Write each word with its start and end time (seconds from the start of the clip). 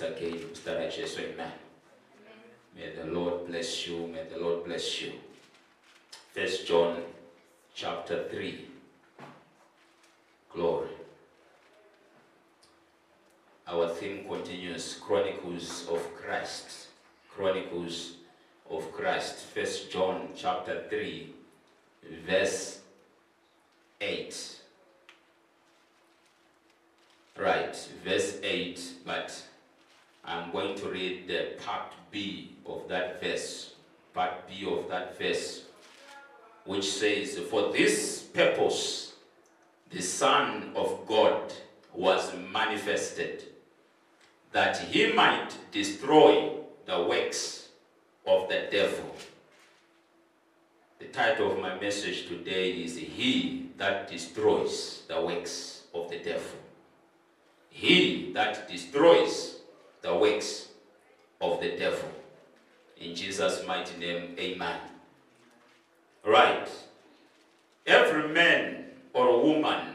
once 0.00 0.16
again. 0.16 0.38
Mr. 0.52 0.78
Righteous, 0.78 1.18
amen. 1.18 1.52
May 2.76 2.92
the 2.94 3.10
Lord 3.10 3.46
bless 3.46 3.86
you. 3.86 4.06
May 4.06 4.24
the 4.32 4.38
Lord 4.38 4.64
bless 4.64 5.02
you. 5.02 5.12
First 6.32 6.66
John 6.66 7.02
chapter 7.74 8.28
3. 8.28 8.66
Glory. 10.52 10.88
Our 13.66 13.88
theme 13.88 14.26
continues 14.28 14.94
Chronicles 14.94 15.86
of 15.88 16.14
Christ. 16.14 16.88
Chronicles 17.30 18.14
of 18.70 18.90
Christ. 18.92 19.38
First 19.54 19.90
John 19.90 20.28
chapter 20.36 20.84
3, 20.88 21.34
verse 22.26 22.80
8. 24.00 24.54
Right, 27.36 27.76
verse 28.04 28.38
8, 28.42 28.80
but 29.04 29.42
I'm 30.28 30.52
going 30.52 30.76
to 30.76 30.88
read 30.90 31.26
the 31.26 31.54
part 31.64 31.92
B 32.10 32.52
of 32.66 32.86
that 32.88 33.20
verse. 33.22 33.72
Part 34.12 34.46
B 34.46 34.66
of 34.68 34.88
that 34.88 35.18
verse, 35.18 35.62
which 36.64 36.90
says, 36.90 37.38
For 37.38 37.72
this 37.72 38.22
purpose 38.22 39.14
the 39.90 40.02
Son 40.02 40.72
of 40.74 41.06
God 41.06 41.52
was 41.94 42.32
manifested, 42.52 43.44
that 44.52 44.78
he 44.78 45.12
might 45.12 45.50
destroy 45.72 46.50
the 46.84 47.02
works 47.04 47.68
of 48.26 48.48
the 48.48 48.68
devil. 48.70 49.14
The 50.98 51.06
title 51.06 51.52
of 51.52 51.60
my 51.60 51.78
message 51.78 52.26
today 52.26 52.72
is 52.72 52.96
He 52.96 53.70
that 53.76 54.10
destroys 54.10 55.02
the 55.06 55.20
works 55.20 55.84
of 55.94 56.10
the 56.10 56.18
devil. 56.18 56.58
He 57.70 58.32
that 58.34 58.68
destroys 58.68 59.57
the 60.02 60.14
works 60.14 60.68
of 61.40 61.60
the 61.60 61.76
devil. 61.76 62.10
In 63.00 63.14
Jesus' 63.14 63.64
mighty 63.66 63.96
name, 63.98 64.34
amen. 64.38 64.80
Right. 66.24 66.68
Every 67.86 68.28
man 68.28 68.84
or 69.12 69.42
woman 69.42 69.94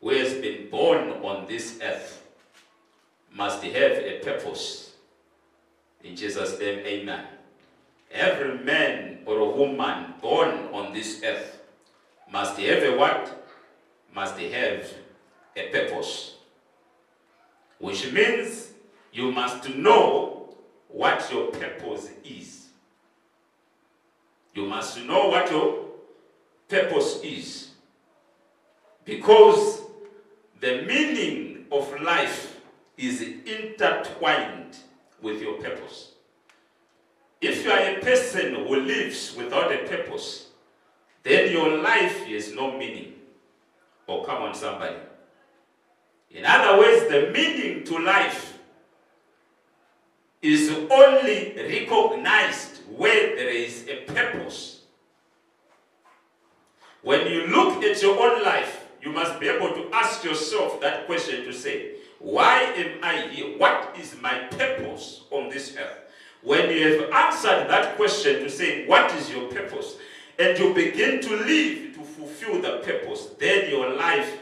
who 0.00 0.10
has 0.10 0.34
been 0.34 0.70
born 0.70 1.10
on 1.22 1.46
this 1.46 1.78
earth 1.82 2.22
must 3.34 3.62
have 3.62 3.92
a 3.92 4.20
purpose. 4.22 4.92
In 6.04 6.16
Jesus' 6.16 6.58
name, 6.58 6.80
amen. 6.80 7.26
Every 8.10 8.58
man 8.58 9.18
or 9.26 9.52
woman 9.52 10.14
born 10.20 10.68
on 10.72 10.92
this 10.92 11.22
earth 11.24 11.60
must 12.30 12.58
have 12.58 12.82
a 12.82 12.96
what? 12.96 13.48
Must 14.14 14.38
have 14.38 14.92
a 15.56 15.68
purpose. 15.68 16.36
Which 17.78 18.10
means 18.12 18.69
you 19.12 19.32
must 19.32 19.68
know 19.74 20.54
what 20.88 21.28
your 21.32 21.50
purpose 21.50 22.10
is. 22.24 22.68
You 24.54 24.66
must 24.66 25.04
know 25.04 25.28
what 25.28 25.50
your 25.50 25.84
purpose 26.68 27.20
is. 27.22 27.70
Because 29.04 29.82
the 30.60 30.82
meaning 30.82 31.66
of 31.72 32.00
life 32.00 32.60
is 32.96 33.22
intertwined 33.22 34.76
with 35.22 35.40
your 35.40 35.54
purpose. 35.54 36.12
If 37.40 37.64
you 37.64 37.70
are 37.70 37.78
a 37.78 38.00
person 38.00 38.54
who 38.54 38.76
lives 38.80 39.34
without 39.34 39.72
a 39.72 39.78
purpose, 39.78 40.48
then 41.22 41.50
your 41.50 41.78
life 41.78 42.26
has 42.26 42.52
no 42.52 42.76
meaning. 42.76 43.14
Oh, 44.06 44.22
come 44.22 44.42
on, 44.42 44.54
somebody. 44.54 44.96
In 46.30 46.44
other 46.44 46.78
words, 46.78 47.08
the 47.10 47.30
meaning 47.32 47.84
to 47.84 47.98
life 47.98 48.49
is 50.42 50.70
only 50.90 51.54
recognized 51.56 52.78
where 52.96 53.36
there 53.36 53.48
is 53.48 53.86
a 53.88 54.04
purpose. 54.04 54.82
When 57.02 57.26
you 57.26 57.46
look 57.46 57.82
at 57.82 58.00
your 58.02 58.18
own 58.18 58.42
life, 58.42 58.86
you 59.02 59.12
must 59.12 59.40
be 59.40 59.48
able 59.48 59.74
to 59.74 59.88
ask 59.94 60.24
yourself 60.24 60.80
that 60.80 61.06
question 61.06 61.44
to 61.44 61.52
say, 61.52 61.92
Why 62.18 62.62
am 62.62 63.02
I 63.02 63.28
here? 63.28 63.58
What 63.58 63.96
is 63.98 64.16
my 64.20 64.38
purpose 64.50 65.22
on 65.30 65.48
this 65.48 65.76
earth? 65.76 65.98
When 66.42 66.70
you 66.70 67.00
have 67.00 67.10
answered 67.10 67.68
that 67.68 67.96
question 67.96 68.42
to 68.42 68.50
say, 68.50 68.86
What 68.86 69.12
is 69.14 69.30
your 69.30 69.48
purpose? 69.50 69.96
and 70.40 70.58
you 70.58 70.72
begin 70.72 71.20
to 71.20 71.36
live 71.36 71.94
to 71.94 72.00
fulfill 72.02 72.62
the 72.62 72.78
purpose, 72.78 73.28
then 73.38 73.68
your 73.68 73.94
life 73.94 74.40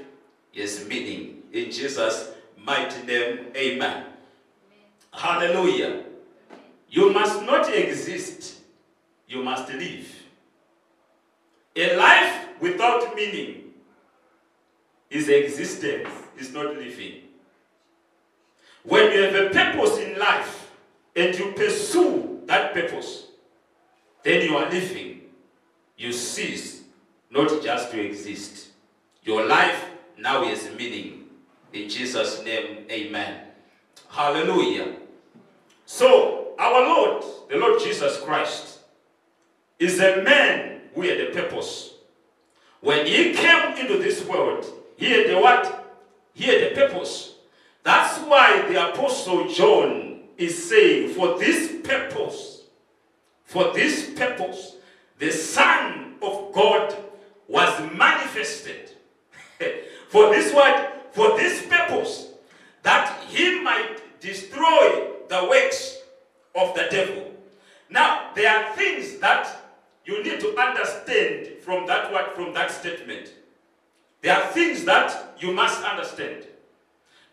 is 0.55 0.87
meaning. 0.89 1.43
In 1.53 1.73
Jesus' 1.73 2.31
mighty 2.57 3.05
name, 3.05 3.47
amen. 3.57 4.05
Hallelujah. 5.13 6.05
You 6.91 7.13
must 7.13 7.43
not 7.43 7.73
exist, 7.73 8.61
you 9.27 9.43
must 9.43 9.69
live. 9.73 10.15
A 11.77 11.97
life 11.97 12.49
without 12.61 13.15
meaning 13.15 13.73
is 15.11 15.29
existence, 15.29 16.09
is 16.39 16.53
not 16.53 16.77
living. 16.77 17.23
When 18.85 19.13
you 19.13 19.23
have 19.23 19.35
a 19.35 19.51
purpose 19.51 19.99
in 19.99 20.19
life 20.19 20.71
and 21.15 21.39
you 21.39 21.53
pursue 21.53 22.41
that 22.47 22.73
purpose, 22.73 23.27
then 24.23 24.43
you 24.49 24.57
are 24.57 24.71
living. 24.71 25.23
You 25.97 26.13
cease 26.13 26.83
not 27.31 27.63
just 27.63 27.91
to 27.91 28.01
exist. 28.01 28.69
Your 29.23 29.47
life 29.47 29.85
now 30.19 30.45
has 30.45 30.71
meaning. 30.77 31.25
In 31.73 31.89
Jesus' 31.89 32.43
name, 32.45 32.87
amen. 32.91 33.43
Hallelujah. 34.09 34.98
So, 35.91 36.49
our 36.59 36.83
Lord, 36.83 37.25
the 37.49 37.57
Lord 37.57 37.81
Jesus 37.81 38.21
Christ, 38.21 38.81
is 39.79 39.99
a 39.99 40.21
man 40.21 40.83
who 40.95 41.01
had 41.01 41.19
a 41.19 41.31
purpose. 41.31 41.95
When 42.83 43.07
he 43.07 43.33
came 43.33 43.75
into 43.79 43.97
this 43.97 44.23
world, 44.27 44.67
he 44.99 45.07
had 45.07 45.31
a 45.31 45.41
what? 45.41 45.97
He 46.35 46.45
had 46.45 46.63
a 46.73 46.75
purpose. 46.75 47.37
That's 47.85 48.19
why 48.19 48.69
the 48.69 48.91
Apostle 48.91 49.49
John 49.49 50.25
is 50.37 50.69
saying, 50.69 51.15
for 51.15 51.39
this 51.39 51.81
purpose, 51.83 52.65
for 53.45 53.73
this 53.73 54.11
purpose, 54.11 54.77
the 55.19 55.31
Son 55.31 56.17
of 56.21 56.53
God 56.53 56.95
was 57.49 57.81
manifested. 57.95 58.91
for 60.11 60.29
this 60.35 60.53
word, 60.53 60.91
for 61.13 61.39
this 61.39 61.65
purpose, 61.65 62.29
that 62.83 63.19
he 63.31 63.63
might 63.63 64.21
destroy 64.21 65.15
the 65.29 65.47
works 65.49 65.99
of 66.55 66.75
the 66.75 66.87
devil. 66.91 67.33
Now, 67.91 68.31
there 68.35 68.51
are 68.51 68.75
things 68.77 69.19
that 69.19 69.49
you 70.05 70.23
need 70.23 70.41
to 70.41 70.57
understand 70.57 71.61
from 71.63 71.87
that 71.87 72.13
word, 72.13 72.35
from 72.35 72.53
that 72.55 72.71
statement. 72.71 73.33
There 74.23 74.35
are 74.35 74.47
things 74.53 74.85
that 74.85 75.35
you 75.39 75.53
must 75.53 75.83
understand. 75.85 76.47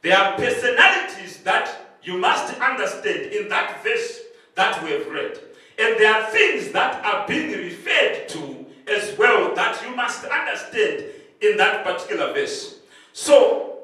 There 0.01 0.17
are 0.17 0.35
personalities 0.35 1.41
that 1.43 1.97
you 2.03 2.17
must 2.17 2.53
understand 2.59 3.31
in 3.31 3.49
that 3.49 3.83
verse 3.83 4.19
that 4.55 4.83
we 4.83 4.91
have 4.91 5.07
read. 5.07 5.39
And 5.79 5.99
there 5.99 6.13
are 6.13 6.29
things 6.29 6.71
that 6.71 7.03
are 7.03 7.27
being 7.27 7.51
referred 7.51 8.29
to 8.29 8.65
as 8.87 9.17
well 9.17 9.55
that 9.55 9.81
you 9.83 9.95
must 9.95 10.25
understand 10.25 11.05
in 11.41 11.57
that 11.57 11.83
particular 11.83 12.33
verse. 12.33 12.79
So, 13.13 13.79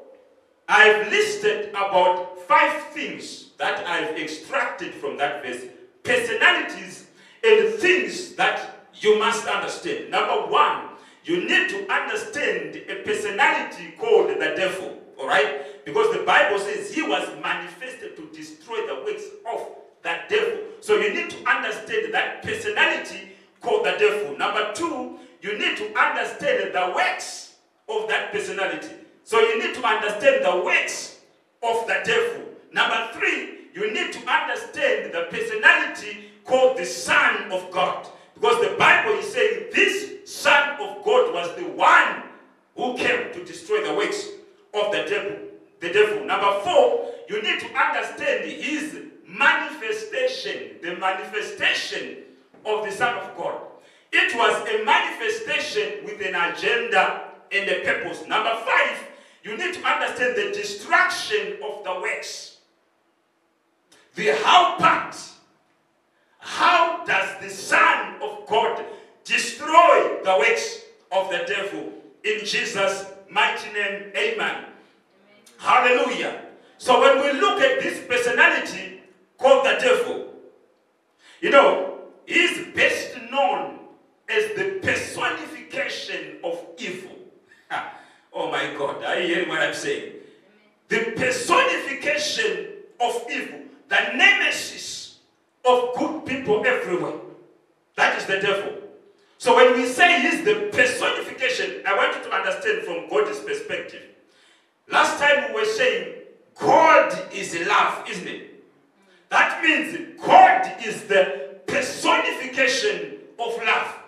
I've 0.68 1.10
listed 1.10 1.70
about 1.70 2.40
five 2.42 2.82
things 2.88 3.50
that 3.62 3.86
I've 3.86 4.18
extracted 4.18 4.92
from 4.92 5.16
that 5.18 5.44
verse 5.44 5.62
personalities 6.02 7.06
and 7.44 7.72
things 7.74 8.34
that 8.34 8.88
you 8.96 9.20
must 9.20 9.46
understand. 9.46 10.10
Number 10.10 10.50
one, 10.50 10.88
you 11.22 11.48
need 11.48 11.68
to 11.68 11.88
understand 11.88 12.74
a 12.74 13.04
personality 13.04 13.94
called 13.96 14.30
the 14.30 14.54
devil, 14.56 14.98
all 15.16 15.28
right? 15.28 15.84
Because 15.84 16.12
the 16.12 16.24
Bible 16.24 16.58
says 16.58 16.92
he 16.92 17.02
was 17.02 17.24
manifested 17.40 18.16
to 18.16 18.26
destroy 18.36 18.84
the 18.84 18.96
works 19.04 19.26
of 19.54 19.68
that 20.02 20.28
devil. 20.28 20.58
So 20.80 20.96
you 20.96 21.14
need 21.14 21.30
to 21.30 21.48
understand 21.48 22.12
that 22.12 22.42
personality 22.42 23.36
called 23.60 23.86
the 23.86 23.94
devil. 23.96 24.36
Number 24.36 24.72
two, 24.74 25.18
you 25.40 25.56
need 25.56 25.76
to 25.76 25.96
understand 25.96 26.74
the 26.74 26.92
works 26.96 27.54
of 27.88 28.08
that 28.08 28.32
personality. 28.32 28.96
So 29.22 29.38
you 29.38 29.64
need 29.64 29.76
to 29.76 29.86
understand 29.86 30.44
the 30.44 30.64
works 30.64 31.20
of 31.62 31.86
the 31.86 32.00
devil. 32.04 32.51
Number 32.72 33.08
three, 33.12 33.68
you 33.74 33.92
need 33.92 34.12
to 34.12 34.30
understand 34.30 35.12
the 35.12 35.26
personality 35.30 36.30
called 36.44 36.78
the 36.78 36.84
Son 36.84 37.50
of 37.52 37.70
God. 37.70 38.06
Because 38.34 38.60
the 38.60 38.76
Bible 38.76 39.12
is 39.18 39.32
saying 39.32 39.66
this 39.72 40.30
Son 40.30 40.70
of 40.80 41.04
God 41.04 41.32
was 41.32 41.54
the 41.56 41.64
one 41.64 42.22
who 42.76 42.96
came 42.96 43.32
to 43.32 43.44
destroy 43.44 43.86
the 43.86 43.94
works 43.94 44.28
of 44.74 44.92
the 44.92 45.04
devil. 45.08 45.36
The 45.80 45.92
devil. 45.92 46.24
Number 46.24 46.60
four, 46.60 47.12
you 47.28 47.42
need 47.42 47.60
to 47.60 47.66
understand 47.74 48.50
his 48.50 48.96
manifestation, 49.26 50.76
the 50.82 50.96
manifestation 50.96 52.18
of 52.64 52.84
the 52.84 52.92
Son 52.92 53.14
of 53.18 53.36
God. 53.36 53.60
It 54.12 54.34
was 54.36 54.68
a 54.68 54.84
manifestation 54.84 56.04
with 56.04 56.20
an 56.20 56.34
agenda 56.34 57.24
and 57.50 57.68
a 57.68 57.80
purpose. 57.80 58.26
Number 58.26 58.54
five, 58.64 58.98
you 59.42 59.56
need 59.56 59.74
to 59.74 59.82
understand 59.84 60.36
the 60.36 60.52
destruction 60.52 61.58
of 61.64 61.82
the 61.84 61.94
works. 62.00 62.51
The 64.14 64.36
how 64.42 64.76
part. 64.78 65.16
How 66.38 67.04
does 67.04 67.40
the 67.40 67.48
Son 67.48 68.16
of 68.22 68.46
God 68.46 68.84
destroy 69.24 70.18
the 70.24 70.36
works 70.38 70.80
of 71.10 71.30
the 71.30 71.44
devil? 71.46 71.92
In 72.24 72.44
Jesus' 72.44 73.06
mighty 73.30 73.72
name, 73.72 74.12
amen. 74.14 74.34
amen. 74.38 74.64
Hallelujah. 75.58 76.42
So 76.78 77.00
when 77.00 77.22
we 77.22 77.40
look 77.40 77.60
at 77.60 77.80
this 77.80 78.04
personality 78.06 79.00
called 79.38 79.64
the 79.64 79.78
devil, 79.80 80.34
you 81.40 81.50
know, 81.50 81.98
he's 82.26 82.74
best 82.74 83.16
known 83.30 83.78
as 84.28 84.50
the 84.56 84.80
personification 84.82 86.38
of 86.44 86.60
evil. 86.78 87.16
oh 88.32 88.50
my 88.50 88.74
God, 88.76 89.02
are 89.04 89.20
you 89.20 89.26
hearing 89.26 89.48
what 89.48 89.60
I'm 89.60 89.74
saying? 89.74 90.12
The 90.88 91.12
personification 91.16 92.66
of 93.00 93.24
evil, 93.30 93.61
the 93.92 94.16
nemesis 94.16 95.18
of 95.66 95.94
good 95.98 96.24
people 96.24 96.64
everywhere. 96.66 97.20
That 97.96 98.18
is 98.18 98.24
the 98.24 98.40
devil. 98.40 98.72
So 99.36 99.54
when 99.54 99.74
we 99.74 99.86
say 99.86 100.22
he's 100.22 100.44
the 100.44 100.70
personification, 100.72 101.82
I 101.86 101.94
want 101.94 102.16
you 102.16 102.22
to 102.22 102.34
understand 102.34 102.86
from 102.86 103.10
God's 103.10 103.38
perspective. 103.40 104.02
Last 104.88 105.20
time 105.20 105.48
we 105.48 105.60
were 105.60 105.66
saying 105.66 106.14
God 106.58 107.34
is 107.34 107.54
love, 107.66 108.08
isn't 108.08 108.26
it? 108.26 108.64
That 109.28 109.62
means 109.62 110.18
God 110.24 110.72
is 110.82 111.02
the 111.04 111.58
personification 111.66 113.18
of 113.38 113.58
love. 113.62 113.98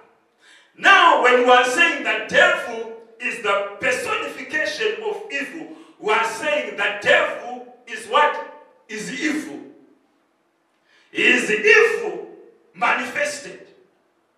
Now, 0.79 1.23
when 1.23 1.41
you 1.41 1.51
are 1.51 1.67
saying 1.67 2.05
that 2.05 2.31
devil 2.31 2.93
is 3.21 3.43
the 3.43 3.77
personification 3.81 5.03
of 5.05 5.25
evil, 5.31 5.77
we 6.01 6.11
are 6.11 6.25
saying 6.25 6.79
that 6.79 7.03
devil 7.03 7.67
is 7.87 8.07
what? 8.07 8.51
Is 8.89 9.13
evil. 9.13 9.64
Is 11.15 11.49
evil 11.49 12.27
manifested. 12.75 13.69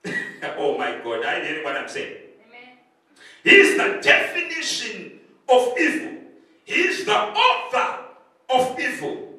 oh 0.59 0.77
my 0.77 0.99
God, 1.03 1.25
I 1.25 1.43
hear 1.43 1.65
what 1.65 1.75
I'm 1.75 1.89
saying. 1.89 2.17
Amen. 2.47 2.75
He 3.43 3.51
is 3.51 3.79
the 3.79 3.99
definition 4.03 5.21
of 5.49 5.73
evil. 5.79 6.19
He 6.65 6.75
is 6.75 7.07
the 7.07 7.17
author 7.17 8.05
of 8.51 8.79
evil. 8.79 9.39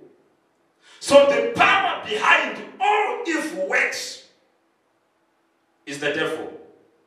So 1.00 1.28
the 1.28 1.54
power 1.56 2.04
behind 2.04 2.58
all 2.80 3.24
evil 3.28 3.70
works 3.70 4.26
is 5.86 6.00
the 6.00 6.14
devil. 6.14 6.52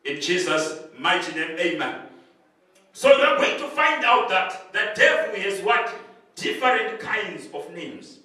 In 0.04 0.20
Jesus' 0.20 0.84
mighty 0.96 1.34
name, 1.34 1.58
amen. 1.58 2.02
So 2.92 3.08
you 3.16 3.24
are 3.24 3.36
going 3.36 3.58
to 3.58 3.66
find 3.66 4.04
out 4.04 4.28
that 4.28 4.72
the 4.72 4.92
devil 4.94 5.40
has 5.40 5.60
what? 5.60 5.92
Different 6.36 7.00
kinds 7.00 7.48
of 7.52 7.68
names. 7.72 8.20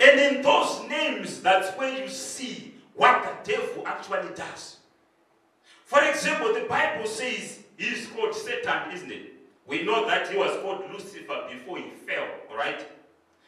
And 0.00 0.20
in 0.20 0.42
those 0.42 0.88
names, 0.88 1.40
that's 1.40 1.76
where 1.76 2.02
you 2.02 2.08
see 2.08 2.74
what 2.94 3.42
the 3.44 3.52
devil 3.52 3.86
actually 3.86 4.34
does. 4.34 4.76
For 5.84 6.02
example, 6.04 6.52
the 6.54 6.66
Bible 6.68 7.06
says 7.06 7.60
he's 7.76 8.06
called 8.08 8.34
Satan, 8.34 8.92
isn't 8.92 9.10
it? 9.10 9.32
We 9.66 9.82
know 9.84 10.06
that 10.06 10.28
he 10.30 10.36
was 10.36 10.60
called 10.62 10.84
Lucifer 10.92 11.48
before 11.50 11.78
he 11.78 11.90
fell, 11.90 12.26
all 12.50 12.56
right? 12.56 12.86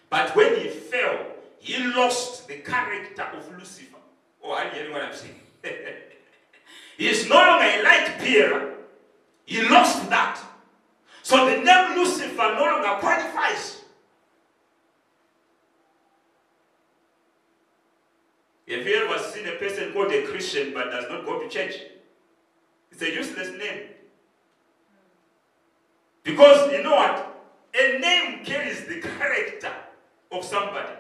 But 0.09 0.35
when 0.35 0.57
he 0.59 0.69
fell, 0.69 1.19
he 1.59 1.83
lost 1.85 2.49
the 2.49 2.57
character 2.57 3.23
of 3.23 3.59
Lucifer. 3.59 3.97
Oh, 4.43 4.53
are 4.53 4.65
you 4.65 4.71
hearing 4.71 4.93
what 4.93 5.03
I'm 5.03 5.15
saying? 5.15 5.41
he 6.97 7.09
is 7.09 7.29
no 7.29 7.37
longer 7.37 7.65
a 7.65 7.83
light 7.83 8.19
bearer. 8.19 8.75
He 9.45 9.63
lost 9.69 10.09
that. 10.11 10.41
So 11.23 11.45
the 11.45 11.59
name 11.63 11.97
Lucifer 11.97 12.37
no 12.37 12.65
longer 12.65 13.01
qualifies. 13.01 13.80
Have 18.71 18.87
you 18.87 18.95
ever 18.95 19.19
seen 19.19 19.49
a 19.49 19.57
person 19.57 19.93
called 19.93 20.13
a 20.13 20.23
Christian 20.23 20.73
but 20.73 20.93
does 20.93 21.09
not 21.11 21.25
go 21.25 21.43
to 21.43 21.49
church? 21.49 21.75
It's 22.93 23.03
a 23.03 23.13
useless 23.13 23.51
name. 23.59 23.89
Because 26.23 26.71
you 26.71 26.83
know 26.85 26.95
what? 26.95 27.43
A 27.75 27.99
name 27.99 28.45
carries 28.45 28.85
the 28.85 29.01
character 29.01 29.73
of 30.31 30.45
somebody. 30.45 30.93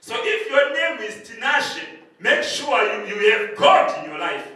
So 0.00 0.14
if 0.18 0.48
your 0.48 0.72
name 0.74 1.08
is 1.08 1.28
Tinashe, 1.28 1.84
make 2.20 2.44
sure 2.44 3.06
you, 3.06 3.16
you 3.16 3.30
have 3.32 3.56
God 3.56 3.98
in 3.98 4.10
your 4.10 4.20
life. 4.20 4.46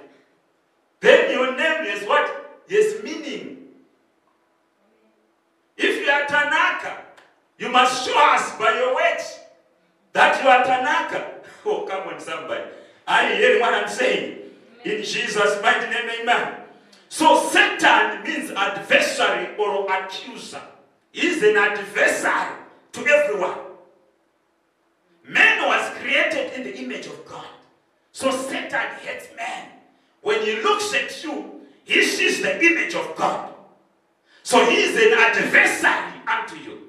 Then 1.00 1.32
your 1.32 1.56
name 1.56 1.96
is 1.96 2.06
what? 2.06 2.62
Yes, 2.68 3.02
meaning. 3.02 3.58
If 5.76 6.06
you 6.06 6.12
are 6.12 6.26
Tanaka, 6.26 6.98
you 7.58 7.70
must 7.70 8.06
show 8.06 8.16
us 8.16 8.56
by 8.56 8.72
your 8.74 8.94
works 8.94 9.21
you 10.58 10.64
Tanaka. 10.64 11.34
Oh, 11.64 11.86
come 11.88 12.08
on, 12.08 12.20
somebody. 12.20 12.64
You 13.08 13.36
hearing 13.36 13.60
what 13.60 13.74
I'm 13.74 13.88
saying? 13.88 14.38
In 14.84 15.02
Jesus' 15.02 15.60
mighty 15.62 15.90
name, 15.90 16.10
amen. 16.22 16.54
So 17.08 17.48
Satan 17.48 18.22
means 18.24 18.50
adversary 18.50 19.56
or 19.56 19.86
accuser. 19.92 20.62
He's 21.12 21.42
an 21.42 21.56
adversary 21.56 22.56
to 22.92 23.06
everyone. 23.06 23.58
Man 25.28 25.66
was 25.66 25.90
created 25.98 26.52
in 26.54 26.64
the 26.64 26.76
image 26.78 27.06
of 27.06 27.24
God. 27.26 27.46
So 28.12 28.30
Satan 28.30 28.88
hates 29.02 29.28
man. 29.36 29.68
When 30.22 30.42
he 30.42 30.62
looks 30.62 30.94
at 30.94 31.22
you, 31.22 31.60
he 31.84 32.02
sees 32.02 32.42
the 32.42 32.64
image 32.64 32.94
of 32.94 33.14
God. 33.14 33.54
So 34.42 34.64
he 34.68 34.76
is 34.76 34.96
an 34.96 35.18
adversary 35.18 36.20
unto 36.26 36.56
you. 36.56 36.88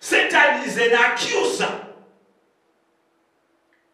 Satan 0.00 0.66
is 0.66 0.78
an 0.78 0.92
accuser. 0.92 1.85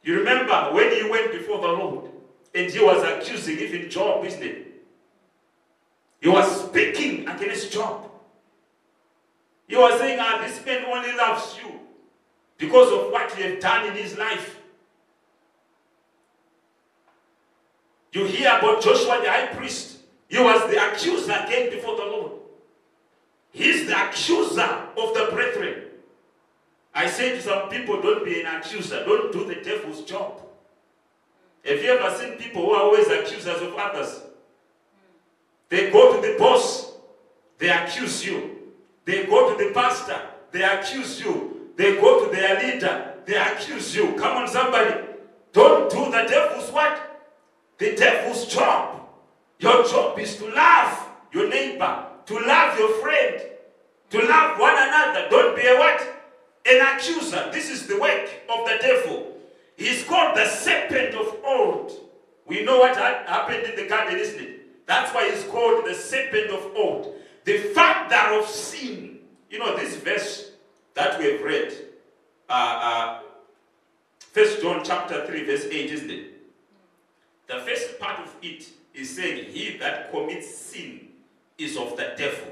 You 0.03 0.19
remember 0.19 0.71
when 0.73 0.93
he 0.93 1.09
went 1.09 1.33
before 1.33 1.61
the 1.61 1.69
Lord 1.69 2.11
and 2.55 2.71
he 2.71 2.85
was 2.85 3.03
accusing 3.05 3.59
even 3.59 3.89
Job, 3.89 4.25
isn't 4.25 4.43
it? 4.43 4.67
He 6.21 6.29
was 6.29 6.69
speaking 6.69 7.29
against 7.29 7.73
Job. 7.73 8.11
He 9.67 9.77
was 9.77 9.99
saying, 9.99 10.19
ah, 10.21 10.41
this 10.43 10.65
man 10.67 10.85
only 10.85 11.13
loves 11.17 11.57
you 11.63 11.81
because 12.59 12.93
of 12.93 13.11
what 13.11 13.37
you 13.37 13.45
have 13.45 13.61
done 13.61 13.87
in 13.87 13.95
his 13.95 14.19
life. 14.19 14.59
You 18.13 18.27
hear 18.27 18.59
about 18.59 18.83
Joshua 18.83 19.21
the 19.23 19.31
high 19.31 19.47
priest. 19.47 19.99
He 20.29 20.39
was 20.39 20.71
the 20.71 20.77
accuser 20.77 21.33
again 21.33 21.71
before 21.71 21.97
the 21.97 22.05
Lord. 22.05 22.33
He's 23.51 23.87
the 23.87 24.09
accuser 24.09 24.63
of 24.97 25.15
the 25.15 25.29
brethren. 25.33 25.85
I 26.95 27.09
say 27.09 27.37
to 27.37 27.43
some 27.43 27.69
people, 27.69 28.01
don't 28.03 28.25
be 28.25 28.41
an 28.41 28.47
accuser. 28.47 29.05
Don't 29.05 29.33
do 29.33 29.45
the 29.45 29.57
devil's 29.57 30.03
job. 30.03 30.41
Have 31.65 31.83
you 31.83 31.91
ever 31.91 32.17
seen 32.17 32.33
people 32.37 32.67
who 32.67 32.71
are 32.73 32.83
always 32.83 33.07
accusers 33.09 33.63
of 33.63 33.75
others? 33.75 34.21
They 35.69 35.91
go 35.91 36.17
to 36.21 36.27
the 36.27 36.37
boss, 36.39 36.93
they 37.59 37.71
accuse 37.71 38.27
you. 38.27 38.59
They 39.05 39.25
go 39.27 39.57
to 39.57 39.65
the 39.65 39.73
pastor, 39.73 40.21
they 40.51 40.63
accuse 40.63 41.21
you. 41.25 41.71
They 41.77 41.97
go 41.97 42.27
to 42.27 42.35
their 42.35 42.61
leader, 42.61 43.15
they 43.25 43.37
accuse 43.37 43.97
you. 43.97 44.15
Come 44.15 44.37
on, 44.39 44.49
somebody. 44.49 45.01
Don't 45.53 45.91
do 45.91 46.05
the 46.07 46.27
devil's 46.29 46.71
what? 46.71 47.25
The 47.79 47.97
devil's 47.97 48.47
job. 48.47 49.01
Your 49.59 49.87
job 49.87 50.19
is 50.19 50.37
to 50.37 50.53
love 50.53 51.09
your 51.33 51.49
neighbor, 51.49 52.07
to 52.27 52.35
love 52.35 52.79
your 52.79 53.01
friend, 53.01 53.43
to 54.11 54.19
love 54.19 54.59
one 54.59 54.75
another. 54.77 55.29
Don't 55.31 55.57
be 55.57 55.67
a 55.67 55.77
what? 55.77 56.12
An 56.73 56.81
accuser. 56.81 57.51
This 57.53 57.69
is 57.69 57.87
the 57.87 58.01
work 58.01 58.31
of 58.49 58.67
the 58.67 58.79
devil. 58.81 59.37
He's 59.77 60.05
called 60.05 60.35
the 60.37 60.47
serpent 60.47 61.15
of 61.15 61.37
old. 61.45 61.93
We 62.47 62.65
know 62.65 62.79
what 62.79 62.97
happened 62.97 63.65
in 63.65 63.77
the 63.77 63.87
garden, 63.87 64.19
isn't 64.19 64.41
it? 64.41 64.87
That's 64.87 65.15
why 65.15 65.31
he's 65.31 65.45
called 65.45 65.85
the 65.85 65.95
serpent 65.95 66.51
of 66.51 66.75
old. 66.75 67.15
The 67.45 67.59
father 67.75 68.39
of 68.39 68.49
sin. 68.49 69.19
You 69.51 69.59
know, 69.59 69.77
this 69.77 69.97
verse 69.97 70.53
that 70.95 71.19
we 71.19 71.33
have 71.33 71.43
read, 71.43 71.75
uh, 72.49 72.53
uh, 72.53 73.21
First 74.33 74.63
John 74.63 74.83
chapter 74.83 75.27
3, 75.27 75.45
verse 75.45 75.67
8, 75.67 75.91
isn't 75.91 76.11
it? 76.11 76.33
The 77.49 77.61
first 77.67 77.99
part 78.01 78.19
of 78.21 78.35
it 78.41 78.67
is 78.95 79.15
saying, 79.15 79.53
He 79.53 79.77
that 79.77 80.11
commits 80.11 80.57
sin 80.57 81.09
is 81.59 81.77
of 81.77 81.99
the 81.99 82.15
devil. 82.17 82.49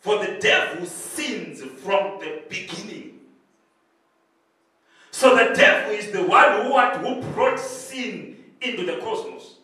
For 0.00 0.18
the 0.18 0.38
devil 0.40 0.84
sins 0.86 1.60
from 1.60 2.18
the 2.18 2.42
beginning. 2.48 3.19
So 5.20 5.36
the 5.36 5.54
devil 5.54 5.92
is 5.92 6.10
the 6.12 6.22
one 6.22 6.62
who, 6.62 7.20
who 7.20 7.32
brought 7.34 7.60
sin 7.60 8.42
into 8.62 8.86
the 8.86 8.96
cosmos. 9.02 9.56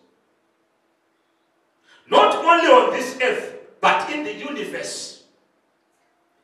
Not 2.11 2.35
only 2.35 2.67
on 2.67 2.93
this 2.93 3.19
earth, 3.23 3.55
but 3.81 4.11
in 4.11 4.23
the 4.25 4.35
universe. 4.35 5.25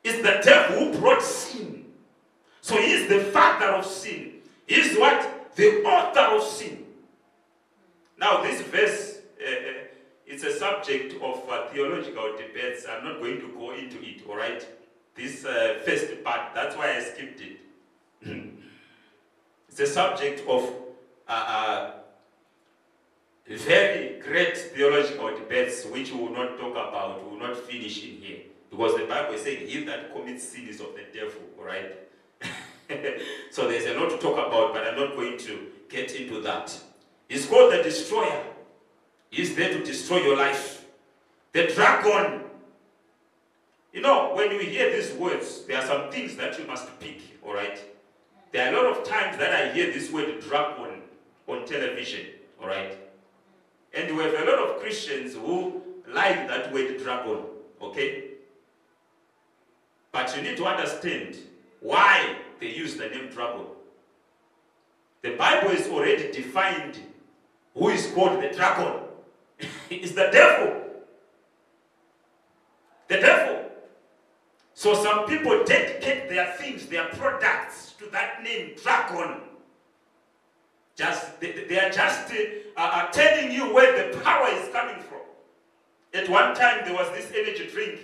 It's 0.02 0.16
the 0.22 0.40
devil 0.42 0.78
who 0.78 0.98
brought 0.98 1.22
sin. 1.22 1.92
So 2.62 2.78
he 2.78 2.90
is 2.90 3.10
the 3.10 3.20
father 3.32 3.66
of 3.66 3.84
sin. 3.84 4.36
He 4.66 4.76
is 4.76 4.98
what? 4.98 5.54
The 5.56 5.84
author 5.84 6.34
of 6.34 6.42
sin. 6.42 6.86
Now, 8.18 8.42
this 8.42 8.62
verse 8.62 9.18
uh, 9.38 9.46
uh 9.46 9.72
it's 10.26 10.42
a 10.44 10.58
subject 10.58 11.22
of 11.22 11.46
uh, 11.50 11.68
theological 11.68 12.34
debates. 12.38 12.86
I'm 12.88 13.04
not 13.04 13.20
going 13.20 13.42
to 13.42 13.48
go 13.48 13.72
into 13.72 14.02
it, 14.02 14.22
all 14.26 14.36
right? 14.36 14.66
This 15.14 15.44
uh, 15.44 15.82
first 15.84 16.24
part, 16.24 16.54
that's 16.54 16.74
why 16.78 16.96
I 16.96 17.00
skipped 17.00 17.42
it. 17.42 18.52
a 19.80 19.86
subject 19.86 20.46
of 20.48 20.70
uh, 21.28 21.32
uh, 21.32 21.90
very 23.46 24.20
great 24.20 24.56
theological 24.56 25.34
debates 25.36 25.84
which 25.86 26.12
we 26.12 26.20
will 26.20 26.32
not 26.32 26.58
talk 26.58 26.72
about, 26.72 27.24
we 27.24 27.30
will 27.30 27.46
not 27.46 27.56
finish 27.56 28.04
in 28.04 28.16
here. 28.16 28.38
Because 28.70 28.96
the 28.96 29.04
Bible 29.04 29.34
is 29.34 29.42
saying, 29.42 29.68
he 29.68 29.84
that 29.84 30.14
commits 30.14 30.48
sin 30.48 30.68
is 30.68 30.80
of 30.80 30.94
the 30.94 31.04
devil, 31.12 31.42
right? 31.58 31.94
so 33.50 33.68
there's 33.68 33.84
a 33.86 33.98
lot 33.98 34.10
to 34.10 34.18
talk 34.18 34.34
about, 34.34 34.72
but 34.72 34.86
I'm 34.86 34.98
not 34.98 35.14
going 35.14 35.38
to 35.38 35.66
get 35.88 36.12
into 36.14 36.40
that. 36.40 36.78
He's 37.28 37.46
called 37.46 37.72
the 37.72 37.82
destroyer. 37.82 38.44
He's 39.30 39.54
there 39.56 39.72
to 39.72 39.84
destroy 39.84 40.18
your 40.18 40.36
life. 40.36 40.86
The 41.52 41.66
dragon. 41.66 42.44
You 43.92 44.00
know, 44.00 44.34
when 44.34 44.50
you 44.50 44.58
hear 44.60 44.90
these 44.90 45.12
words, 45.12 45.64
there 45.66 45.78
are 45.78 45.86
some 45.86 46.10
things 46.10 46.36
that 46.36 46.58
you 46.58 46.66
must 46.66 46.98
pick, 46.98 47.20
all 47.42 47.54
right? 47.54 47.78
There 48.52 48.66
are 48.66 48.74
a 48.74 48.82
lot 48.82 48.98
of 48.98 49.08
times 49.08 49.38
that 49.38 49.52
I 49.52 49.72
hear 49.72 49.90
this 49.90 50.10
word 50.10 50.40
dragon 50.40 51.00
on 51.48 51.64
television, 51.64 52.26
all 52.60 52.68
right? 52.68 52.98
And 53.94 54.14
we 54.14 54.22
have 54.22 54.34
a 54.34 54.44
lot 54.44 54.58
of 54.58 54.80
Christians 54.80 55.34
who 55.34 55.82
like 56.08 56.48
that 56.48 56.72
word 56.72 56.98
dragon, 57.02 57.38
okay? 57.80 58.24
But 60.12 60.36
you 60.36 60.42
need 60.42 60.58
to 60.58 60.66
understand 60.66 61.36
why 61.80 62.36
they 62.60 62.68
use 62.68 62.96
the 62.96 63.08
name 63.08 63.30
dragon. 63.30 63.66
The 65.22 65.30
Bible 65.36 65.70
is 65.70 65.86
already 65.88 66.30
defined 66.30 66.98
who 67.74 67.88
is 67.88 68.06
called 68.14 68.42
the 68.42 68.48
dragon. 68.48 69.00
it's 69.90 70.12
the 70.12 70.28
devil. 70.30 70.82
The 73.08 73.16
devil. 73.16 73.61
So 74.82 74.94
some 75.00 75.26
people 75.26 75.62
dedicate 75.62 76.28
their 76.28 76.54
things, 76.54 76.86
their 76.86 77.04
products 77.04 77.92
to 78.00 78.06
that 78.10 78.42
name, 78.42 78.74
dragon. 78.82 79.42
Just 80.96 81.38
they, 81.38 81.52
they 81.52 81.78
are 81.78 81.88
just 81.88 82.32
uh, 82.32 82.80
uh, 82.80 83.06
telling 83.12 83.52
you 83.52 83.72
where 83.72 84.12
the 84.12 84.18
power 84.18 84.48
is 84.48 84.68
coming 84.72 85.00
from. 85.04 85.20
At 86.12 86.28
one 86.28 86.56
time 86.56 86.84
there 86.84 86.94
was 86.94 87.08
this 87.12 87.30
energy 87.30 87.68
drink 87.72 88.00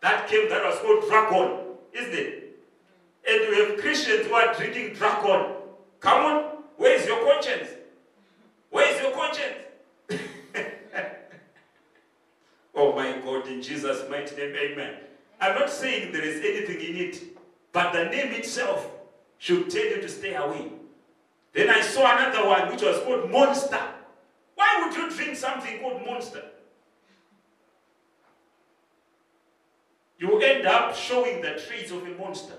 that 0.00 0.28
came 0.28 0.48
that 0.48 0.62
was 0.62 0.78
called 0.78 1.08
dragon, 1.08 1.74
isn't 1.92 2.14
it? 2.14 2.56
And 3.28 3.50
we 3.50 3.56
have 3.64 3.80
Christians 3.80 4.28
who 4.28 4.34
are 4.34 4.54
drinking 4.54 4.94
dragon. 4.94 5.54
Come 5.98 6.24
on, 6.24 6.44
where 6.76 6.94
is 6.94 7.04
your 7.04 7.24
conscience? 7.24 7.68
Where 8.70 8.94
is 8.94 9.02
your 9.02 9.10
conscience? 9.10 9.58
oh 12.76 12.92
my 12.94 13.18
God, 13.24 13.48
in 13.48 13.60
Jesus' 13.60 14.08
mighty 14.08 14.36
name, 14.36 14.54
amen. 14.54 14.94
I'm 15.40 15.54
not 15.54 15.70
saying 15.70 16.12
there 16.12 16.22
is 16.22 16.40
anything 16.44 16.80
in 16.80 16.96
it, 17.08 17.22
but 17.72 17.92
the 17.92 18.04
name 18.04 18.32
itself 18.32 18.90
should 19.38 19.70
tell 19.70 19.84
you 19.84 20.00
to 20.00 20.08
stay 20.08 20.34
away. 20.34 20.70
Then 21.52 21.70
I 21.70 21.80
saw 21.80 22.16
another 22.16 22.46
one 22.46 22.70
which 22.70 22.82
was 22.82 23.00
called 23.00 23.30
Monster. 23.30 23.80
Why 24.54 24.82
would 24.82 24.96
you 24.96 25.10
drink 25.10 25.36
something 25.36 25.80
called 25.80 26.04
Monster? 26.04 26.42
You 30.18 30.40
end 30.40 30.66
up 30.66 30.94
showing 30.94 31.42
the 31.42 31.60
traits 31.66 31.90
of 31.90 32.06
a 32.06 32.10
monster. 32.18 32.54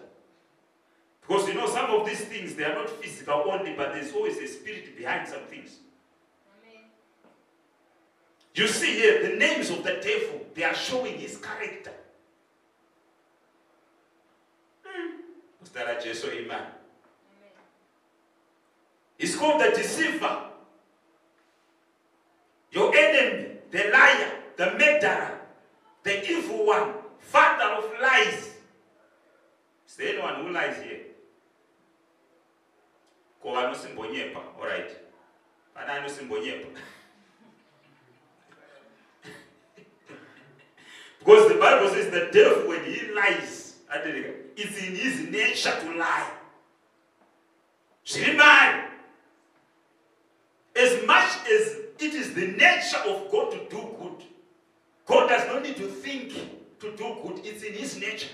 Because 1.22 1.48
you 1.48 1.56
know, 1.56 1.68
some 1.68 1.90
of 1.90 2.06
these 2.06 2.22
things, 2.22 2.56
they 2.56 2.64
are 2.64 2.76
not 2.76 2.90
physical 2.90 3.46
only, 3.50 3.74
but 3.74 3.94
there's 3.94 4.14
always 4.14 4.38
a 4.38 4.48
spirit 4.48 4.96
behind 4.96 5.28
some 5.28 5.42
things. 5.42 5.78
Amen. 6.64 6.84
You 8.54 8.68
see 8.68 8.94
here, 8.94 9.30
the 9.30 9.36
names 9.36 9.70
of 9.70 9.84
the 9.84 10.00
devil, 10.02 10.46
they 10.54 10.64
are 10.64 10.76
showing 10.76 11.18
his 11.18 11.38
character. 11.38 11.92
Mustara 15.78 16.04
Jesu, 16.04 16.28
amen. 16.30 16.62
He's 19.18 19.36
called 19.36 19.62
the 19.62 19.70
deceiver. 19.72 20.44
Your 22.72 22.96
enemy, 22.96 23.58
the 23.72 23.90
liar, 23.92 24.32
the 24.56 24.66
murderer, 24.74 25.40
the 26.04 26.30
evil 26.30 26.66
one, 26.66 26.94
father 27.20 27.64
of 27.76 27.92
lies. 28.02 28.54
Is 29.88 29.96
there 29.96 30.10
anyone 30.10 30.36
who 30.46 30.52
lies 30.52 30.78
here? 30.84 31.00
Ko 33.42 33.54
vanosimbonyepa, 33.54 34.42
all 34.60 34.66
right. 34.66 34.92
Pana 35.76 36.02
anosimbonyepa. 36.02 36.68
because 41.20 41.48
the 41.52 41.58
Bible 41.60 41.90
says 41.90 42.12
the 42.12 42.30
devil, 42.32 42.68
when 42.68 42.84
he 42.84 43.12
lies, 43.14 43.68
it's 44.58 44.78
in 44.78 44.96
his 44.96 45.30
nature 45.30 45.80
to 45.80 45.98
lie. 45.98 46.32
Shrimai. 48.06 48.86
As 50.76 51.06
much 51.06 51.32
as 51.50 51.76
it 52.00 52.14
is 52.14 52.34
the 52.34 52.48
nature 52.48 52.98
of 53.08 53.32
God 53.32 53.52
to 53.52 53.58
do 53.70 53.96
good, 54.00 54.24
God 55.06 55.30
does 55.30 55.48
not 55.48 55.64
need 55.64 55.78
to 55.78 55.88
think 55.88 56.34
to 56.80 56.96
do 56.96 57.16
good. 57.24 57.42
It's 57.44 57.64
in 57.64 57.74
his 57.74 58.00
nature. 58.00 58.30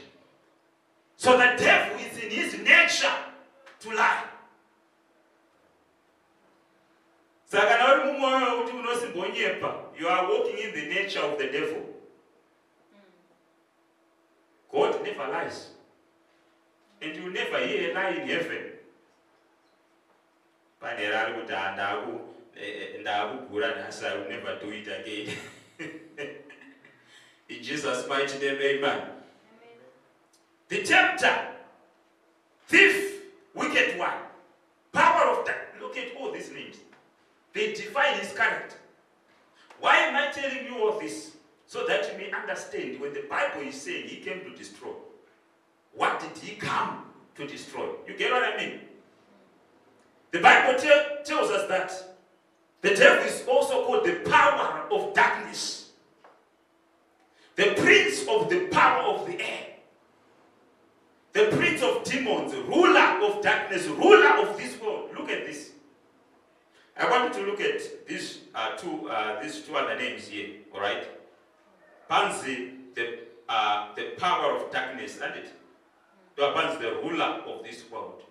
So 1.18 1.34
the 1.38 1.56
devil 1.58 1.98
is 2.00 2.18
in 2.18 2.30
his 2.30 2.58
nature 2.60 3.14
to 3.82 3.90
lie. 3.96 4.24
saka 7.54 7.78
na 7.78 8.06
mumwoyo 8.06 8.58
kuti 8.58 8.78
unosimbonyepa 8.78 9.84
you 10.00 10.10
are 10.10 10.28
walking 10.28 10.58
in 10.58 10.74
the 10.74 10.82
nature 10.82 11.20
of 11.20 11.38
the 11.38 11.48
devil 11.48 11.82
hmm. 12.92 13.12
god 14.72 15.04
never 15.04 15.28
lies 15.28 15.74
and 17.04 17.16
you 17.16 17.24
will 17.24 17.32
never 17.32 17.60
hear 17.60 17.92
a 17.92 17.94
lie 17.94 18.10
in 18.10 18.28
heaven 18.28 18.64
pane 20.82 21.10
rari 21.10 21.34
kuti 21.34 21.54
ndakugura 23.00 23.76
nhasi 23.76 24.06
i 24.06 24.18
will 24.18 24.30
never 24.30 24.60
do 24.60 24.74
it 24.74 24.88
again 24.88 25.38
in 27.50 27.64
jesus 27.64 28.08
mighty 28.08 28.38
name 28.46 28.60
amen 28.70 29.02
the 30.68 30.84
tempter 30.84 31.54
thief 32.68 33.22
wicked 33.56 34.00
one 34.00 34.22
power 34.92 35.30
of 35.32 35.46
that 35.46 35.76
look 35.82 35.98
at 35.98 36.16
all 36.18 36.32
these 36.32 36.54
names 36.54 36.78
they 37.54 37.74
define 37.74 38.20
his 38.20 38.34
character. 38.34 38.78
Why 39.80 39.98
am 39.98 40.16
I 40.16 40.32
telling 40.32 40.66
you 40.66 40.84
all 40.84 41.00
this? 41.00 41.36
So 41.68 41.86
that 41.88 42.12
you 42.12 42.18
may 42.18 42.32
understand 42.32 43.00
when 43.00 43.14
the 43.14 43.24
Bible 43.30 43.62
is 43.62 43.82
saying 43.82 44.08
he 44.08 44.18
came 44.18 44.42
to 44.42 44.56
destroy. 44.56 44.92
What 45.96 46.20
did 46.20 46.38
he 46.38 46.56
come 46.56 47.06
to 47.36 47.48
destroy? 47.48 47.88
You 48.08 48.18
get 48.18 48.32
what 48.32 48.44
I 48.44 48.58
mean? 48.58 48.80
The 50.32 50.40
Bible 50.40 50.80
tell, 50.80 51.04
tells 51.24 51.52
us 51.52 51.68
that 51.70 52.18
the 52.82 52.96
devil 52.96 53.24
is 53.26 53.46
also 53.48 53.86
called 53.86 54.06
the 54.06 54.16
power 54.30 54.88
of 54.92 55.14
darkness, 55.14 55.92
the 57.56 57.76
prince 57.78 58.28
of 58.28 58.50
the 58.50 58.68
power 58.68 59.04
of 59.04 59.28
the 59.28 59.40
air, 59.40 59.68
the 61.34 61.56
prince 61.56 61.82
of 61.82 62.04
demons, 62.04 62.54
ruler 62.54 63.20
of 63.24 63.42
darkness, 63.44 63.86
ruler 63.86 64.40
of 64.40 64.58
this 64.58 64.80
world. 64.82 65.12
Look 65.16 65.30
at 65.30 65.46
this. 65.46 65.72
I 66.98 67.10
want 67.10 67.34
you 67.34 67.44
to 67.44 67.52
look 67.52 67.62
at 67.62 68.08
these 68.08 68.40
uh, 68.54 68.76
two, 68.76 69.10
uh, 69.10 69.42
these 69.42 69.62
two 69.62 69.76
other 69.76 69.96
names 69.96 70.28
here, 70.28 70.50
all 70.74 70.82
right? 70.82 71.08
Panzi, 72.10 72.94
the, 72.94 73.20
uh, 73.50 73.96
the 73.96 74.12
power 74.18 74.56
of 74.56 74.72
darkness, 74.72 75.16
isn't 75.16 75.38
it? 75.38 75.54
Panzi, 76.38 76.80
the 76.80 76.92
ruler 77.04 77.42
of 77.46 77.64
this 77.64 77.90
world. 77.92 78.24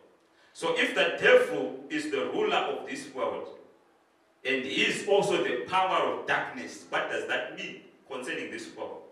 So 0.52 0.78
if 0.78 0.94
the 0.94 1.16
devil 1.20 1.80
is 1.88 2.10
the 2.10 2.26
ruler 2.26 2.56
of 2.56 2.86
this 2.86 3.12
world, 3.14 3.48
and 4.44 4.64
he 4.64 4.82
is 4.82 5.06
also 5.08 5.42
the 5.42 5.64
power 5.68 6.12
of 6.12 6.26
darkness, 6.26 6.84
what 6.88 7.10
does 7.10 7.26
that 7.28 7.56
mean 7.56 7.82
concerning 8.10 8.50
this 8.50 8.68
world? 8.76 9.02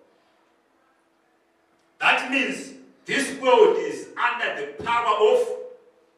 That 2.01 2.31
means 2.31 2.75
this 3.05 3.39
world 3.41 3.77
is 3.79 4.09
under 4.19 4.61
the 4.61 4.83
power 4.83 5.17
of 5.33 5.49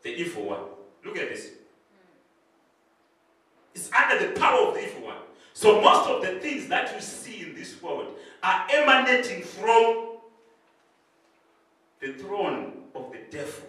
the 0.02 0.10
evil 0.10 0.44
one. 0.44 0.60
Look 1.04 1.18
at 1.18 1.28
this. 1.28 1.50
It's 3.74 3.90
under 3.92 4.26
the 4.26 4.38
power 4.38 4.68
of 4.68 4.74
the 4.74 4.86
evil 4.86 5.06
one. 5.08 5.16
So 5.54 5.80
most 5.80 6.08
of 6.08 6.22
the 6.22 6.40
things 6.40 6.68
that 6.68 6.94
you 6.94 7.00
see 7.00 7.42
in 7.42 7.54
this 7.54 7.80
world 7.82 8.14
are 8.42 8.66
emanating 8.70 9.42
from 9.42 10.12
the 12.02 12.12
throne 12.12 12.82
of 12.94 13.11
the 13.12 13.21
devil. 13.30 13.64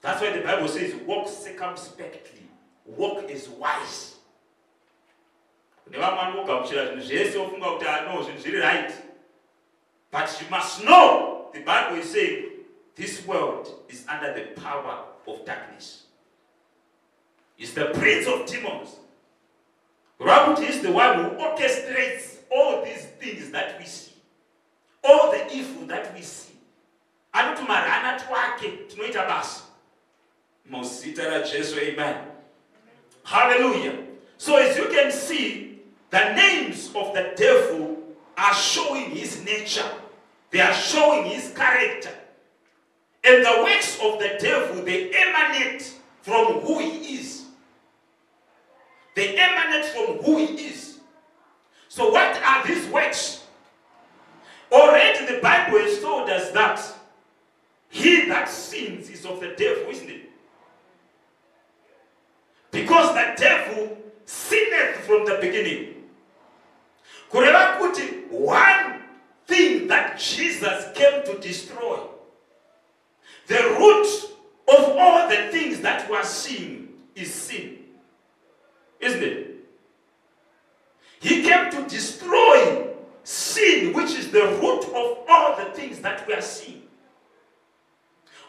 That's 0.00 0.20
why 0.20 0.32
the 0.36 0.42
Bible 0.42 0.66
says, 0.66 0.94
walk 1.06 1.28
circumspectly, 1.28 2.42
walk 2.84 3.30
as 3.30 3.48
wise. 3.48 4.16
right 8.60 8.92
but 10.10 10.40
you 10.40 10.50
must 10.50 10.84
know 10.84 11.48
the 11.52 11.60
bible 11.60 11.96
is 11.98 12.10
saying 12.10 12.44
this 12.96 13.24
world 13.26 13.68
is 13.88 14.04
under 14.08 14.32
the 14.34 14.60
power 14.60 15.04
of 15.28 15.44
darkness 15.44 16.06
is 17.58 17.72
the 17.74 17.86
prince 17.86 18.26
of 18.26 18.46
demons. 18.46 18.96
Rabbit 20.18 20.62
is 20.62 20.82
the 20.82 20.92
one 20.92 21.16
who 21.16 21.30
orchestrates 21.36 22.38
all 22.50 22.84
these 22.84 23.04
things 23.20 23.50
that 23.50 23.78
we 23.78 23.86
see, 23.86 24.12
all 25.06 25.30
the 25.30 25.54
evil 25.54 25.86
that 25.86 26.14
we 26.14 26.22
see. 26.22 26.54
anoti 27.34 27.66
marana 27.66 28.18
twake 28.18 28.88
tinoita 28.88 29.26
basa 29.26 29.62
muzita 30.70 31.24
rajesu 31.30 31.78
amen. 31.78 32.16
Hallelujah. 33.24 34.04
So 34.38 34.56
as 34.56 34.76
you 34.76 34.86
can 34.88 35.10
see 35.10 35.80
the 36.10 36.34
names 36.34 36.88
of 36.94 37.14
the 37.14 37.32
devil 37.36 37.98
are 38.36 38.54
showing 38.54 39.10
his 39.10 39.44
nature. 39.44 39.90
They 40.50 40.60
are 40.60 40.74
showing 40.74 41.24
his 41.24 41.52
character. 41.52 42.10
And 43.24 43.44
the 43.44 43.62
works 43.62 43.98
of 44.02 44.18
the 44.18 44.38
devil 44.40 44.84
they 44.84 45.10
emanate 45.12 45.92
from 46.22 46.60
who 46.60 46.78
he 46.78 47.16
is. 47.16 47.44
They 49.14 49.36
emanate 49.36 49.86
from 49.86 50.18
who 50.18 50.38
he 50.38 50.68
is. 50.68 50.98
So 51.88 52.10
what 52.10 52.40
are 52.42 52.66
these 52.66 52.86
works 52.88 53.45
already 54.80 55.26
the 55.26 55.40
bible 55.40 55.78
has 55.78 56.00
told 56.00 56.28
us 56.30 56.50
that 56.52 56.80
he 57.88 58.26
that 58.26 58.48
sins 58.48 59.08
is 59.08 59.24
of 59.24 59.40
the 59.40 59.54
devil, 59.56 59.90
isn't 59.90 60.10
it? 60.10 60.30
Because 62.70 63.14
the 63.14 63.40
devil 63.40 63.96
sinneth 64.24 64.96
from 65.06 65.24
the 65.24 65.38
beginning. 65.40 65.94
kureva 67.30 67.78
kuti 67.78 68.28
one 68.30 69.02
thing 69.46 69.86
that 69.88 70.18
jesus 70.18 70.84
came 70.94 71.24
to 71.24 71.38
destroy 71.38 71.98
the 73.46 73.62
root 73.78 74.06
of 74.68 74.96
all 74.96 75.28
the 75.28 75.48
things 75.50 75.80
that 75.80 76.08
we 76.10 76.16
are 76.16 76.24
seeing 76.24 76.88
is 77.14 77.32
sin 77.32 77.78
isn't 79.00 79.22
it 79.22 79.56
he 81.20 81.42
came 81.42 81.70
to 81.70 81.82
destroy 81.88 82.86
sin 83.26 83.92
which 83.92 84.14
is 84.14 84.30
the 84.30 84.40
root 84.40 84.84
of 84.84 85.18
all 85.28 85.56
the 85.56 85.70
things 85.74 86.00
that 86.00 86.26
we 86.26 86.34
are 86.34 86.40
seeing 86.40 86.86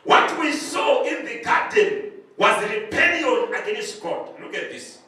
what 0.08 0.40
we 0.40 0.54
saw 0.54 1.04
in 1.04 1.26
the 1.26 1.42
garden 1.44 2.12
was 2.38 2.64
rebellion 2.64 3.54
against 3.54 4.02
God. 4.02 4.30
Look 4.42 4.56
at 4.56 4.72
this. 4.72 5.00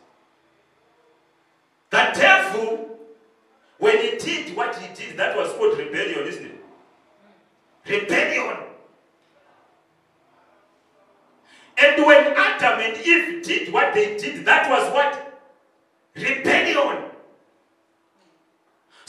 The 1.89 2.09
devil, 2.13 2.99
when 3.77 3.97
he 3.97 4.17
did 4.17 4.57
what 4.57 4.75
he 4.75 4.93
did, 4.93 5.15
that 5.17 5.37
was 5.37 5.53
called 5.53 5.77
rebellion, 5.77 6.27
isn't 6.27 6.45
it? 6.45 6.63
Rebellion. 7.87 8.57
And 11.77 12.05
when 12.05 12.33
Adam 12.35 12.79
and 12.81 12.97
Eve 12.97 13.41
did 13.41 13.71
what 13.71 13.93
they 13.93 14.17
did, 14.17 14.45
that 14.45 14.69
was 14.69 14.93
what? 14.93 15.41
Rebellion. 16.13 17.08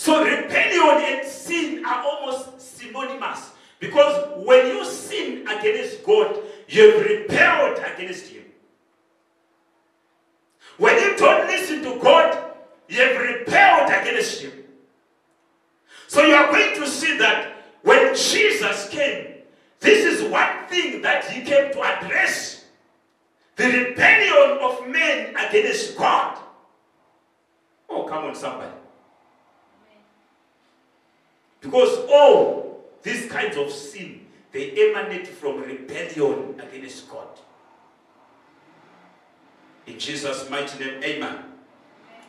So 0.00 0.24
rebellion 0.24 1.04
and 1.04 1.28
sin 1.28 1.84
are 1.84 2.02
almost 2.02 2.58
synonymous. 2.58 3.50
Because 3.78 4.46
when 4.46 4.68
you 4.68 4.82
sin 4.82 5.46
against 5.46 6.02
God, 6.04 6.38
you've 6.68 7.04
rebelled 7.04 7.78
against 7.80 8.28
Him. 8.28 8.44
When 10.78 10.96
you 10.96 11.18
don't 11.18 11.46
listen 11.48 11.82
to 11.82 12.00
God, 12.02 12.54
you've 12.88 13.20
rebelled 13.20 13.90
against 13.90 14.40
Him. 14.40 14.52
So 16.08 16.24
you 16.24 16.34
are 16.34 16.50
going 16.50 16.80
to 16.80 16.88
see 16.88 17.18
that 17.18 17.62
when 17.82 18.16
Jesus 18.16 18.88
came, 18.88 19.34
this 19.80 20.06
is 20.06 20.30
one 20.30 20.66
thing 20.70 21.02
that 21.02 21.26
He 21.26 21.42
came 21.42 21.74
to 21.74 21.82
address 21.82 22.64
the 23.56 23.66
rebellion 23.66 24.60
of 24.62 24.88
men 24.88 25.36
against 25.36 25.94
God. 25.98 26.38
Oh, 27.90 28.04
come 28.04 28.24
on, 28.24 28.34
somebody. 28.34 28.79
Because 31.60 32.06
all 32.10 32.84
these 33.02 33.30
kinds 33.30 33.56
of 33.56 33.70
sin, 33.70 34.26
they 34.52 34.90
emanate 34.90 35.28
from 35.28 35.62
rebellion 35.62 36.60
against 36.60 37.08
God. 37.10 37.28
In 39.86 39.98
Jesus' 39.98 40.48
mighty 40.50 40.84
name, 40.84 41.02
amen. 41.02 41.38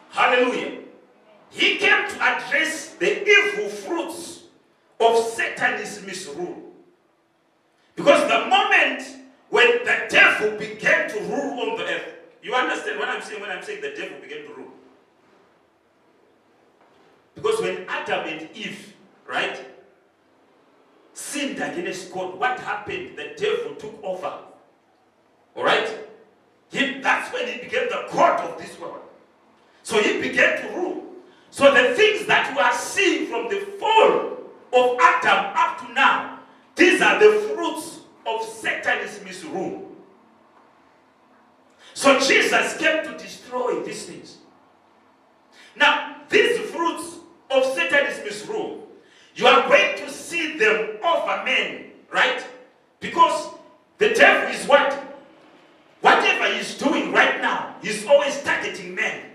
Hallelujah. 0.10 0.80
He 1.50 1.78
came 1.78 2.10
to 2.10 2.16
address 2.22 2.96
the 2.96 3.28
evil 3.28 3.70
fruits 3.70 4.44
of 5.00 5.18
Satan's 5.18 6.02
misrule. 6.06 6.72
Because 7.96 8.22
the 8.30 8.48
moment 8.48 9.04
when 9.50 9.84
the 9.84 10.08
devil 10.10 10.58
began 10.58 11.10
to 11.10 11.20
rule 11.20 11.60
on 11.60 11.78
the 11.78 11.84
earth, 11.84 12.14
you 12.42 12.54
understand 12.56 13.00
what 13.00 13.10
I'm 13.10 13.22
saying 13.22 13.42
when 13.42 13.52
I'm 13.52 13.62
saying 13.62 13.82
the 13.82 13.90
devil 13.90 14.20
began 14.22 14.44
to 14.46 14.54
rule? 14.54 14.72
Because 17.36 17.62
when 17.62 17.86
Adam 17.88 18.28
and 18.28 18.50
Eve, 18.56 18.91
right, 19.28 19.66
sinned 21.14 21.60
against 21.62 22.12
God, 22.12 22.38
what 22.40 22.60
happened? 22.60 23.18
The 23.18 23.34
devil 23.38 23.76
took 23.76 24.04
over. 24.04 24.40
All 25.56 25.64
right? 25.64 25.90
He, 26.72 27.00
that's 27.00 27.34
when 27.34 27.48
he 27.48 27.60
became 27.60 27.90
the 27.90 28.08
God 28.12 28.40
of 28.50 28.58
this 28.58 28.80
world. 28.80 29.02
So 29.84 30.02
he 30.02 30.22
began 30.22 30.62
to 30.62 30.76
rule. 30.76 31.04
So 31.50 31.74
the 31.74 31.96
things 31.96 32.26
that 32.28 32.56
we 32.56 32.62
are 32.62 32.74
seeing 32.74 33.28
from 33.28 33.50
the 33.50 33.60
fall 33.78 34.38
of 34.74 34.98
Adam 35.02 35.54
up 35.56 35.86
to 35.86 35.94
now, 35.94 36.40
these 36.76 37.02
are 37.02 37.20
the 37.20 37.54
fruits 37.54 38.00
of 38.26 38.44
Satan's 38.44 39.22
misrule. 39.24 39.92
So 41.94 42.20
Jesus 42.20 42.78
came 42.78 43.04
to 43.04 43.18
destroy 43.18 43.84
these 43.84 44.06
things. 44.06 44.38
Now, 45.76 46.18
these 46.30 46.58
fruits 46.70 47.18
of 47.50 47.66
Satan's 47.74 48.24
misrule, 48.24 48.81
you 49.42 49.48
are 49.48 49.68
going 49.68 49.98
to 49.98 50.10
see 50.12 50.56
them 50.58 50.98
over 51.04 51.44
men, 51.44 51.86
right? 52.14 52.46
Because 53.00 53.50
the 53.98 54.10
devil 54.10 54.54
is 54.54 54.68
what? 54.68 54.94
Whatever 56.02 56.54
he's 56.54 56.78
doing 56.78 57.12
right 57.12 57.42
now, 57.42 57.76
he's 57.82 58.06
always 58.06 58.40
targeting 58.44 58.94
men. 58.94 59.26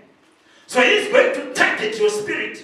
So 0.65 0.81
he's 0.81 1.11
going 1.11 1.33
to 1.35 1.53
target 1.53 1.99
your 1.99 2.09
spirit, 2.09 2.63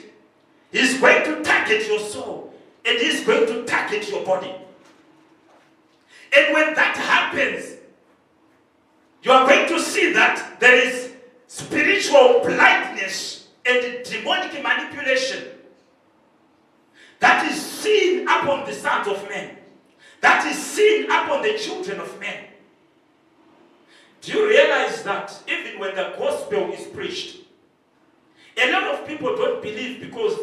he's 0.72 1.00
going 1.00 1.24
to 1.26 1.44
target 1.44 1.86
your 1.86 2.00
soul, 2.00 2.54
and 2.86 2.98
he's 2.98 3.26
going 3.26 3.46
to 3.48 3.66
target 3.66 4.10
your 4.10 4.26
body. 4.26 4.54
And 6.36 6.54
when 6.54 6.74
that 6.76 6.96
happens, 6.96 7.76
you 9.22 9.32
are 9.32 9.48
going 9.48 9.68
to 9.68 9.80
see 9.82 10.14
that 10.14 10.60
there 10.62 10.76
is 10.76 11.14
spiritual 11.48 12.42
blindness 12.44 13.48
and 13.66 14.04
demonic 14.06 14.64
manipulation 14.64 15.53
that 17.24 17.50
is 17.50 17.62
seen 17.62 18.28
upon 18.28 18.66
the 18.66 18.74
sons 18.74 19.08
of 19.08 19.30
men, 19.30 19.56
that 20.20 20.46
is 20.46 20.62
seen 20.62 21.06
upon 21.06 21.42
the 21.42 21.58
children 21.58 22.02
of 22.02 22.20
men. 22.20 22.44
Do 24.20 24.34
you 24.34 24.50
realize 24.50 25.04
that 25.04 25.34
even 25.48 25.80
when 25.80 25.96
the 25.96 26.16
gospel 26.18 26.74
is 26.74 26.86
preached, 26.88 27.38
a 28.62 28.70
lot 28.74 28.84
of 28.84 29.08
people 29.08 29.38
don't 29.38 29.62
believe 29.62 30.02
because 30.02 30.38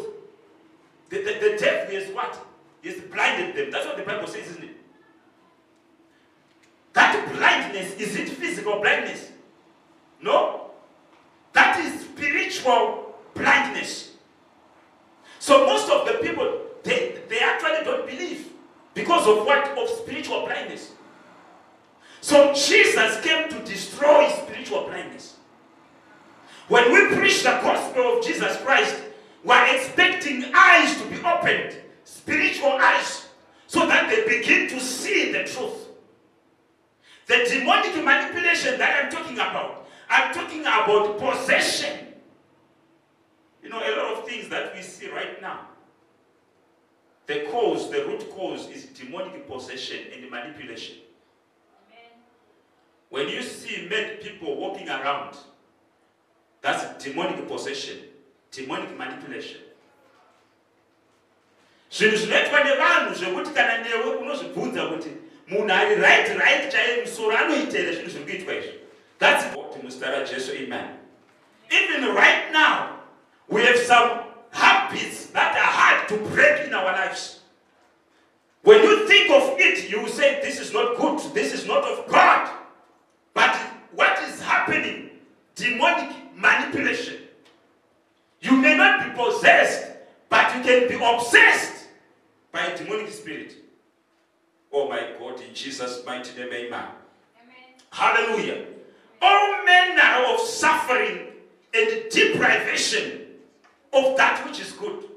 the, 1.09 1.17
the, 1.17 1.33
the 1.39 1.57
devil 1.59 1.95
is 1.95 2.11
what? 2.15 2.43
He's 2.81 2.99
blinded 2.99 3.55
them. 3.55 3.69
That's 3.69 3.85
what 3.85 3.97
the 3.97 4.03
Bible 4.03 4.27
says, 4.27 4.47
isn't 4.47 4.63
it? 4.63 4.77
That 6.93 7.31
blindness, 7.31 7.93
is 7.93 8.15
it 8.15 8.27
physical 8.27 8.81
blindness? 8.81 9.29
No. 10.19 10.71
That 11.53 11.77
is 11.79 12.01
spiritual 12.01 13.13
blindness. 13.35 14.13
So 15.37 15.67
most 15.67 15.91
of 15.91 16.07
the 16.07 16.13
people, 16.27 16.70
they, 16.83 17.21
they 17.29 17.39
actually 17.39 17.83
don't 17.83 18.07
believe 18.07 18.51
because 18.93 19.27
of 19.27 19.45
what? 19.45 19.77
Of 19.77 19.89
spiritual 19.89 20.45
blindness. 20.45 20.91
So 22.21 22.53
Jesus 22.53 23.19
came 23.21 23.49
to 23.49 23.59
destroy 23.63 24.29
spiritual 24.29 24.85
blindness. 24.85 25.37
When 26.67 26.91
we 26.93 27.15
preach 27.15 27.43
the 27.43 27.59
gospel 27.61 28.17
of 28.17 28.25
Jesus 28.25 28.57
Christ, 28.57 29.01
we 29.43 29.51
are 29.51 29.75
expecting 29.75 30.45
eyes 30.55 30.95
to 31.01 31.07
be 31.09 31.17
opened, 31.17 31.75
spiritual 32.03 32.71
eyes, 32.73 33.27
so 33.67 33.87
that 33.87 34.09
they 34.09 34.39
begin 34.39 34.69
to 34.69 34.79
see 34.79 35.31
the 35.31 35.43
truth. 35.43 35.87
The 37.27 37.47
demonic 37.49 37.95
manipulation 38.03 38.77
that 38.77 39.03
I'm 39.03 39.11
talking 39.11 39.35
about, 39.35 39.87
I'm 40.09 40.33
talking 40.33 40.61
about 40.61 41.17
possession. 41.17 42.07
You 43.63 43.69
know, 43.69 43.79
a 43.79 43.91
lot 43.95 44.17
of 44.17 44.27
things 44.27 44.49
that 44.49 44.75
we 44.75 44.81
see 44.81 45.09
right 45.09 45.41
now, 45.41 45.67
the 47.31 47.45
cause, 47.49 47.89
the 47.89 48.05
root 48.05 48.29
cause 48.35 48.67
is 48.69 48.85
demonic 48.87 49.47
possession 49.47 49.99
and 50.13 50.29
manipulation. 50.29 50.95
When 53.09 53.29
you 53.29 53.41
see 53.41 53.87
mad 53.89 54.21
people 54.21 54.57
walking 54.57 54.89
around, 54.89 55.37
that's 56.61 57.03
demonic 57.03 57.47
possession, 57.47 57.97
demonic 58.51 58.97
manipulation. 58.97 59.61
zvinhu 61.91 62.17
zvinoitwa 62.17 62.63
nevanhu 62.63 63.15
zvekuti 63.15 63.51
kana 63.53 63.77
newe 63.77 64.15
unozvibvunza 64.15 64.85
kuti 64.85 65.09
munhu 65.47 65.73
ari 65.73 65.95
right 65.95 66.29
right 66.29 66.71
chaiye 66.71 67.01
musoro 67.01 67.37
anoita 67.37 67.77
here 67.77 67.93
zvinhu 67.93 68.09
zviri 68.09 68.25
kuitwa 68.25 68.55
izvi 68.55 68.79
that's 69.19 69.57
what 69.57 69.83
muzita 69.83 70.11
rajesu 70.11 70.51
amen 70.51 70.87
even 71.71 72.15
right 72.15 72.51
now, 72.51 72.99
we 73.47 73.61
have 73.65 73.79
some 73.79 74.19
habits 74.51 75.27
that 75.27 75.55
are 75.55 75.71
hard 75.79 76.00
to 76.11 76.17
break 76.29 76.67
in 76.67 76.73
our 76.73 76.85
lives. 76.85 77.39
When 78.63 78.83
you 78.83 79.07
think 79.07 79.31
of 79.31 79.55
it, 79.59 79.89
you 79.89 80.07
say, 80.09 80.41
This 80.41 80.59
is 80.59 80.73
not 80.73 80.97
good, 80.97 81.19
this 81.33 81.53
is 81.53 81.65
not 81.65 81.83
of 81.83 82.07
God. 82.07 82.51
But 83.33 83.55
what 83.93 84.21
is 84.23 84.41
happening? 84.41 85.09
Demonic 85.55 86.15
manipulation. 86.35 87.17
You 88.41 88.57
may 88.57 88.75
not 88.75 89.05
be 89.05 89.23
possessed, 89.23 89.91
but 90.29 90.55
you 90.55 90.63
can 90.63 90.87
be 90.89 90.95
obsessed 91.03 91.87
by 92.51 92.65
a 92.65 92.77
demonic 92.77 93.09
spirit. 93.09 93.55
Oh 94.71 94.89
my 94.89 95.11
God, 95.19 95.41
in 95.41 95.53
Jesus' 95.53 96.03
mighty 96.05 96.37
name, 96.37 96.47
amen. 96.47 96.71
Amen. 96.71 96.87
Hallelujah. 97.91 98.65
All 99.21 99.65
manner 99.65 100.33
of 100.33 100.39
suffering 100.39 101.27
and 101.73 102.09
deprivation 102.09 103.27
of 103.93 104.17
that 104.17 104.45
which 104.45 104.59
is 104.59 104.71
good. 104.71 105.10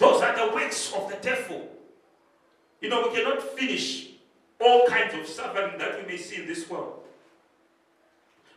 Those 0.00 0.22
are 0.22 0.34
the 0.34 0.54
works 0.54 0.94
of 0.94 1.10
the 1.10 1.16
devil. 1.16 1.68
You 2.80 2.88
know, 2.88 3.06
we 3.06 3.14
cannot 3.14 3.42
finish 3.42 4.08
all 4.58 4.86
kinds 4.86 5.12
of 5.12 5.26
suffering 5.26 5.76
that 5.76 6.00
we 6.00 6.10
may 6.10 6.16
see 6.16 6.36
in 6.36 6.46
this 6.46 6.68
world. 6.70 7.02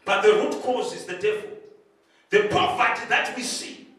But 0.05 0.21
the 0.21 0.31
root 0.35 0.61
cause 0.61 0.93
is 0.93 1.03
the 1.03 1.17
devil. 1.17 1.49
The 2.29 2.47
poverty 2.47 3.07
that 3.09 3.35
we 3.35 3.43
see, 3.43 3.89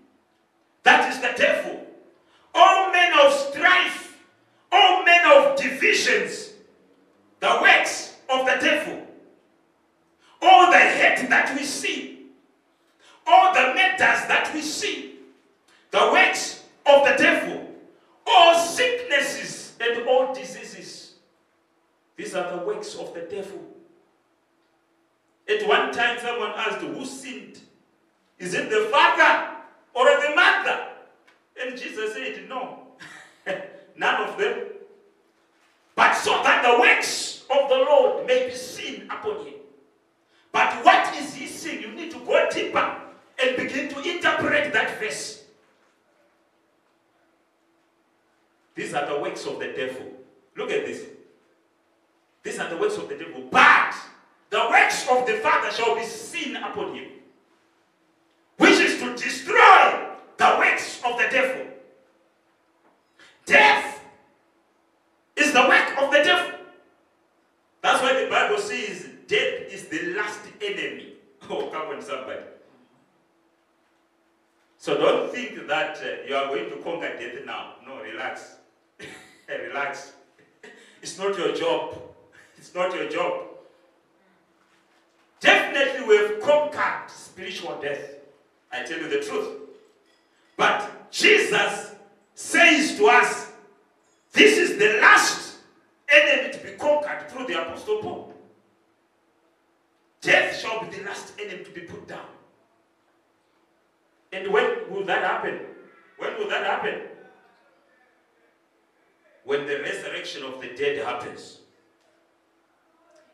that 0.85 1.13
is 1.13 1.21
the 1.21 1.35
devil. 1.37 1.87
All 2.55 2.91
men 2.91 3.13
of 3.21 3.33
strife, 3.35 4.19
all 4.73 5.05
men 5.05 5.21
of 5.37 5.57
divisions, 5.59 6.51
the 7.41 7.59
works 7.61 8.17
of 8.31 8.47
the 8.47 8.57
devil. 8.59 9.07
All 10.41 10.71
the 10.71 10.79
hate 10.79 11.29
that 11.29 11.55
we 11.55 11.65
see, 11.65 12.27
all 13.27 13.53
the 13.53 13.75
matters 13.75 14.27
that 14.29 14.51
we 14.55 14.63
see, 14.63 15.17
the 15.91 16.11
works 16.11 16.64
of 16.87 17.05
the 17.05 17.15
devil, 17.23 17.67
all 18.27 18.59
sicknesses 18.59 19.77
and 19.81 20.07
all 20.07 20.35
diseases. 20.35 21.15
These 22.17 22.35
are 22.35 22.57
the 22.57 22.65
works 22.65 22.95
of 22.95 23.13
the 23.15 23.21
devil. 23.21 23.61
At 25.49 25.67
one 25.69 25.93
time, 25.93 26.19
someone 26.21 26.53
asked, 26.57 26.81
Who 26.81 27.05
sinned? 27.05 27.61
Is 28.39 28.55
it 28.55 28.71
the 28.71 28.89
father 28.91 29.57
or 29.95 30.05
the 30.05 30.35
mother? 30.35 30.89
And 31.61 31.79
Jesus 31.79 32.15
said, 32.15 32.49
No, 32.49 32.87
none 33.97 34.29
of 34.29 34.39
them. 34.39 34.65
But 35.95 36.15
so 36.15 36.43
that 36.43 36.63
the 36.63 36.81
works 36.81 37.45
of 37.51 37.69
the 37.69 37.77
Lord 37.77 38.27
may 38.27 38.49
be 38.49 38.55
seen 38.55 39.05
upon 39.05 39.47
him. 39.47 39.55
But 40.51 40.85
what 40.85 41.15
is 41.17 41.35
he 41.35 41.47
saying? 41.47 41.83
You 41.83 41.93
need 41.93 42.11
to 42.13 42.19
go 42.21 42.49
deeper 42.51 42.97
and 43.43 43.57
begin 43.57 43.89
to 43.91 44.01
interpret 44.01 44.73
that 44.73 44.99
verse. 44.99 45.44
These 48.75 48.95
are 48.95 49.07
the 49.07 49.21
works 49.21 49.47
of 49.47 49.59
the 49.59 49.69
devil. 49.69 50.07
Look 50.57 50.71
at 50.71 50.85
this. 50.87 51.05
These 52.43 52.59
are 52.59 52.69
the 52.69 52.77
works 52.77 52.97
of 52.97 53.09
the 53.09 53.17
devil. 53.17 53.43
But 53.51 53.95
the 54.51 54.67
works 54.71 55.09
of 55.11 55.27
the 55.27 55.35
Father 55.35 55.71
shall 55.73 55.95
be 55.95 56.05
seen 56.05 56.57
upon 56.57 56.95
him, 56.95 57.09
which 58.59 58.79
is 58.79 59.01
to 59.01 59.17
destroy 59.17 60.09
the 60.37 60.57
works 60.59 61.01
of 61.05 61.17
the 61.17 61.29
devil. 61.31 61.67
Death 63.47 64.01
is 65.37 65.53
the 65.53 65.61
work 65.61 66.03
of 66.03 66.11
the 66.11 66.23
devil. 66.23 66.59
That's 67.83 68.03
why 68.03 68.25
the 68.25 68.31
Bible 68.31 68.59
says 68.59 69.09
death 69.27 69.73
is 69.73 69.89
the 69.89 70.15
last 70.15 70.41
enemy. 70.61 71.11
Oh, 71.51 71.67
come 71.67 71.89
on, 71.89 72.01
somebody. 72.01 72.41
So 74.79 74.97
don't 74.97 75.31
think 75.31 75.67
that 75.67 75.99
uh, 75.99 76.27
you 76.27 76.35
are 76.35 76.47
going 76.47 76.71
to 76.71 76.77
conquer 76.77 77.19
death 77.19 77.45
now. 77.45 77.75
No, 77.87 78.01
relax. 78.01 78.57
Relax. 79.49 80.13
It's 81.03 81.19
not 81.19 81.37
your 81.37 81.55
job. 81.55 81.99
It's 82.57 82.75
not 82.75 82.95
your 82.95 83.09
job. 83.09 83.49
Definitely, 85.41 86.07
we 86.07 86.17
have 86.17 86.41
conquered 86.41 87.11
spiritual 87.11 87.79
death. 87.81 88.15
I 88.73 88.83
tell 88.83 88.99
you 88.99 89.09
the 89.09 89.21
truth. 89.21 89.61
But 90.57 91.11
Jesus 91.11 91.95
says 92.35 92.97
to 92.97 93.07
us, 93.07 93.53
this 94.33 94.59
is 94.59 94.79
the 94.79 94.99
last 95.01 95.59
enemy 96.09 96.53
to 96.53 96.59
be 96.59 96.71
conquered 96.73 97.29
through 97.29 97.47
the 97.47 97.61
Apostle 97.61 97.99
Paul. 97.99 98.35
Death 100.21 100.59
shall 100.59 100.83
be 100.83 100.97
the 100.97 101.05
last 101.05 101.35
enemy 101.39 101.63
to 101.65 101.71
be 101.71 101.83
put 101.83 102.09
down. 102.09 102.27
And 104.33 104.53
when 104.53 104.91
will 104.91 105.05
that 105.05 105.23
happen? 105.23 105.61
When 106.19 106.37
will 106.39 106.49
that 106.49 106.65
happen? 106.65 107.01
When 109.45 109.67
the 109.67 109.81
resurrection 109.81 110.43
of 110.43 110.61
the 110.61 110.69
dead 110.69 111.05
happens. 111.05 111.59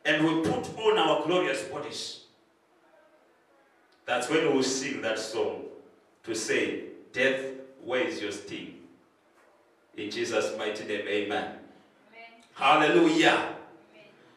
And 0.05 0.25
we 0.25 0.51
put 0.51 0.77
on 0.79 0.99
our 0.99 1.25
glorious 1.25 1.63
bodies. 1.65 2.25
That's 4.07 4.29
when 4.29 4.49
we 4.49 4.55
will 4.55 4.63
sing 4.63 5.03
that 5.03 5.19
song 5.19 5.65
to 6.25 6.35
say, 6.35 6.85
Death, 7.13 7.45
where 7.85 8.03
is 8.03 8.21
your 8.21 8.33
sting? 8.33 8.79
In 9.97 10.11
Jesus' 10.11 10.57
mighty 10.57 10.85
name, 10.85 11.07
amen. 11.07 11.29
Amen. 11.29 11.57
Hallelujah. 12.55 13.29
Amen. 13.29 13.55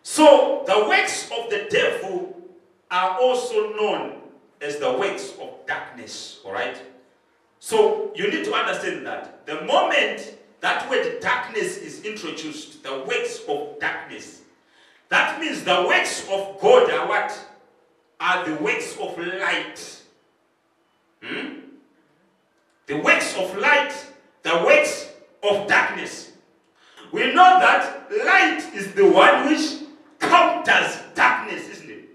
So 0.02 0.64
the 0.68 0.88
works 0.88 1.30
of 1.32 1.50
the 1.50 1.68
devil 1.70 2.42
are 2.92 3.20
also 3.20 3.74
known 3.74 4.22
as 4.62 4.78
the 4.78 4.92
works 4.92 5.34
of 5.42 5.66
darkness. 5.68 6.40
All 6.46 6.54
right. 6.54 6.78
So 7.60 8.12
you 8.16 8.30
need 8.30 8.46
to 8.46 8.54
understand 8.54 9.06
that 9.06 9.46
the 9.46 9.62
moment 9.62 10.38
that 10.64 10.90
word 10.90 11.20
darkness 11.20 11.78
is 11.78 12.06
introduced, 12.06 12.84
the 12.84 13.00
works 13.00 13.42
of 13.50 13.78
darkness, 13.82 14.44
that 15.10 15.38
means 15.42 15.62
the 15.66 15.84
works 15.86 16.22
of 16.32 16.58
God 16.62 16.90
are 16.90 17.06
what? 17.06 17.38
Are 18.18 18.46
the 18.46 18.56
works 18.64 18.98
of 18.98 19.18
light. 19.18 20.02
Hmm? 21.22 21.60
The 22.88 22.96
works 22.96 23.36
of 23.36 23.58
light, 23.58 23.94
the 24.44 24.64
works 24.66 25.10
of 25.44 25.68
darkness. 25.68 26.32
We 27.12 27.34
know 27.34 27.60
that 27.60 28.10
light 28.26 28.74
is 28.74 28.94
the 28.94 29.12
one 29.12 29.50
which 29.50 29.82
counters 30.22 30.98
darkness, 31.14 31.68
isn't 31.68 31.90
it? 31.90 32.10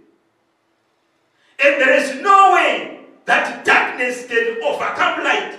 And 1.63 1.83
there 1.83 1.93
is 1.93 2.23
no 2.23 2.55
way 2.55 3.01
that 3.27 3.67
darkness 3.67 4.27
can 4.27 4.63
overcome 4.63 5.23
light. 5.23 5.59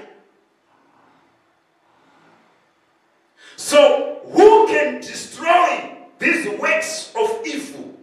So, 3.59 4.21
who 4.31 4.67
can 4.67 5.01
destroy 5.01 5.95
these 6.17 6.47
works 6.59 7.13
of 7.13 7.45
evil 7.45 7.93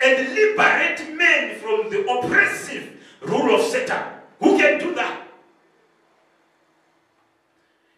and 0.00 0.34
liberate 0.34 1.16
men 1.16 1.56
from 1.60 1.88
the 1.88 2.04
oppressive 2.10 3.00
rule 3.22 3.54
of 3.54 3.62
Satan? 3.62 4.02
Who 4.40 4.58
can 4.58 4.80
do 4.80 4.94
that? 4.96 5.22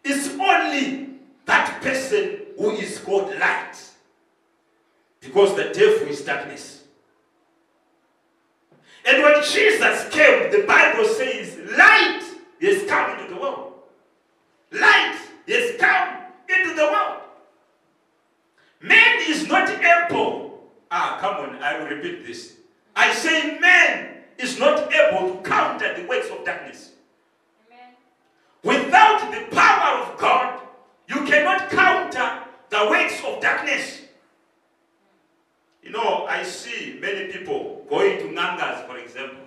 It's 0.05 0.29
only 0.29 1.09
that 1.45 1.81
person 1.81 2.41
who 2.57 2.71
is 2.71 2.99
called 2.99 3.35
light. 3.37 3.75
Because 5.19 5.55
the 5.55 5.65
devil 5.65 6.07
is 6.07 6.21
darkness. 6.21 6.83
And 9.05 9.21
when 9.21 9.43
Jesus 9.43 10.07
came, 10.11 10.51
the 10.51 10.65
Bible 10.67 11.05
says, 11.05 11.57
light 11.77 12.23
has 12.61 12.89
come 12.89 13.19
into 13.19 13.33
the 13.33 13.41
world. 13.41 13.73
Light 14.71 15.17
has 15.47 15.75
come 15.77 16.21
into 16.51 16.75
the 16.75 16.83
world. 16.83 17.21
Man 18.81 19.17
is 19.27 19.47
not 19.47 19.69
able. 19.69 20.69
Ah, 20.89 21.17
come 21.21 21.49
on, 21.49 21.63
I 21.63 21.79
will 21.79 21.87
repeat 21.87 22.25
this. 22.25 22.57
I 22.95 23.13
say, 23.13 23.59
man 23.59 24.17
is 24.37 24.59
not 24.59 24.91
able 24.91 25.35
to 25.35 25.41
counter 25.49 25.93
the 25.95 26.07
works 26.07 26.29
of 26.29 26.43
darkness. 26.43 26.91
Amen. 27.67 27.93
Without 28.63 29.31
the 29.31 29.55
power 29.55 30.03
of 30.03 30.17
God, 30.17 30.61
you 31.07 31.25
cannot 31.25 31.69
counter 31.69 32.43
the 32.69 32.87
works 32.89 33.21
of 33.25 33.41
darkness. 33.41 34.01
You 35.83 35.91
know, 35.91 36.25
I 36.25 36.43
see 36.43 36.97
many 36.99 37.31
people 37.31 37.85
going 37.89 38.17
to 38.19 38.23
Ngangas, 38.25 38.87
for 38.87 38.97
example, 38.97 39.43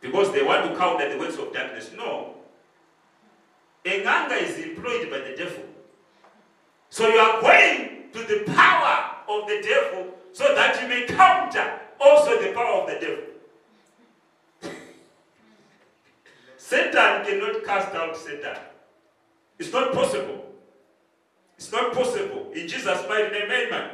because 0.00 0.32
they 0.32 0.42
want 0.42 0.70
to 0.70 0.76
counter 0.76 1.10
the 1.10 1.18
works 1.18 1.36
of 1.36 1.52
darkness. 1.52 1.90
No. 1.96 2.34
A 3.84 4.02
Nganga 4.02 4.42
is 4.42 4.58
employed 4.58 5.10
by 5.10 5.18
the 5.18 5.34
devil. 5.36 5.64
So 6.90 7.08
you 7.08 7.18
are 7.18 7.40
going 7.40 8.10
to 8.12 8.18
the 8.20 8.44
power 8.52 9.16
of 9.28 9.46
the 9.46 9.62
devil 9.62 10.14
may 10.88 11.06
counter 11.06 11.80
also 12.00 12.40
the 12.40 12.52
power 12.52 12.82
of 12.82 12.88
the 12.88 12.94
devil. 13.00 13.24
Satan 16.56 17.24
cannot 17.24 17.64
cast 17.64 17.94
out 17.94 18.16
Satan. 18.16 18.56
It's 19.58 19.72
not 19.72 19.92
possible. 19.92 20.44
It's 21.56 21.72
not 21.72 21.92
possible. 21.92 22.52
In 22.54 22.68
Jesus' 22.68 23.04
mighty 23.08 23.30
name, 23.30 23.50
amen. 23.50 23.70
Amen. 23.70 23.90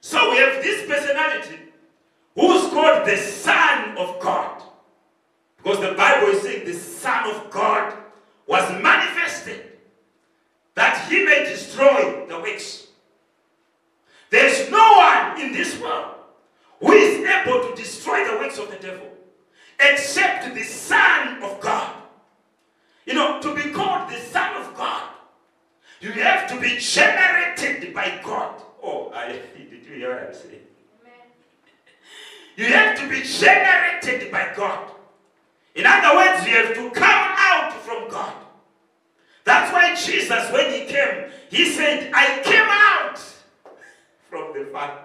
So 0.00 0.30
we 0.30 0.38
have 0.38 0.62
this 0.62 0.86
personality 0.88 1.58
who's 2.34 2.70
called 2.72 3.06
the 3.06 3.16
Son 3.16 3.96
of 3.96 4.20
God. 4.20 4.62
Because 5.56 5.80
the 5.80 5.92
Bible 5.92 6.28
is 6.28 6.42
saying 6.42 6.66
the 6.66 6.74
Son 6.74 7.30
of 7.30 7.50
God 7.50 7.94
was 8.46 8.70
manifested 8.82 9.72
that 10.74 11.08
he 11.08 11.24
may 11.24 11.44
destroy 11.44 12.26
the 12.28 12.38
works. 12.40 12.87
There's 14.30 14.70
no 14.70 14.92
one 14.96 15.40
in 15.40 15.52
this 15.52 15.80
world 15.80 16.14
who 16.80 16.92
is 16.92 17.24
able 17.24 17.68
to 17.68 17.74
destroy 17.74 18.26
the 18.26 18.38
works 18.38 18.58
of 18.58 18.70
the 18.70 18.76
devil 18.76 19.08
except 19.80 20.54
the 20.54 20.62
Son 20.62 21.42
of 21.42 21.60
God. 21.60 21.94
You 23.06 23.14
know, 23.14 23.40
to 23.40 23.54
be 23.54 23.70
called 23.70 24.10
the 24.10 24.18
Son 24.18 24.56
of 24.56 24.76
God, 24.76 25.08
you 26.00 26.12
have 26.12 26.48
to 26.50 26.60
be 26.60 26.76
generated 26.78 27.94
by 27.94 28.20
God. 28.22 28.60
Oh, 28.82 29.10
I, 29.14 29.32
did 29.56 29.84
you 29.86 29.94
hear 29.94 30.14
what 30.14 30.28
I'm 30.28 30.34
saying? 30.34 30.62
You 32.56 32.66
have 32.66 32.98
to 32.98 33.08
be 33.08 33.22
generated 33.22 34.32
by 34.32 34.52
God. 34.54 34.90
In 35.74 35.86
other 35.86 36.16
words, 36.16 36.46
you 36.46 36.54
have 36.54 36.74
to 36.74 36.90
come 36.90 37.04
out 37.04 37.72
from 37.72 38.10
God. 38.10 38.34
That's 39.44 39.72
why 39.72 39.94
Jesus, 39.94 40.52
when 40.52 40.72
he 40.72 40.86
came, 40.86 41.30
he 41.50 41.70
said, 41.72 42.10
I 42.12 42.42
came 42.42 42.66
out 42.68 42.87
Father. 44.70 45.00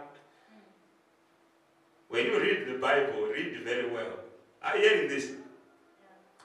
When 2.10 2.26
you 2.26 2.39
read 2.39 2.67
the 2.67 2.78
Bible, 2.80 3.28
read 3.28 3.63
very 3.63 3.91
well. 3.91 4.19
Are 4.62 4.78
you 4.78 4.88
hearing 4.88 5.10
this? 5.10 5.32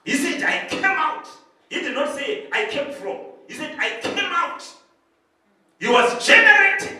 He 0.04 0.14
said, 0.14 0.42
I 0.42 0.66
came 0.66 0.84
out. 0.84 1.28
He 1.68 1.80
did 1.80 1.94
not 1.94 2.14
say, 2.14 2.46
I 2.50 2.66
came 2.66 2.92
from. 2.92 3.18
He 3.46 3.54
said, 3.54 3.76
I 3.78 4.00
came 4.00 4.18
out. 4.32 4.66
He 5.78 5.88
was 5.88 6.26
generated 6.26 6.98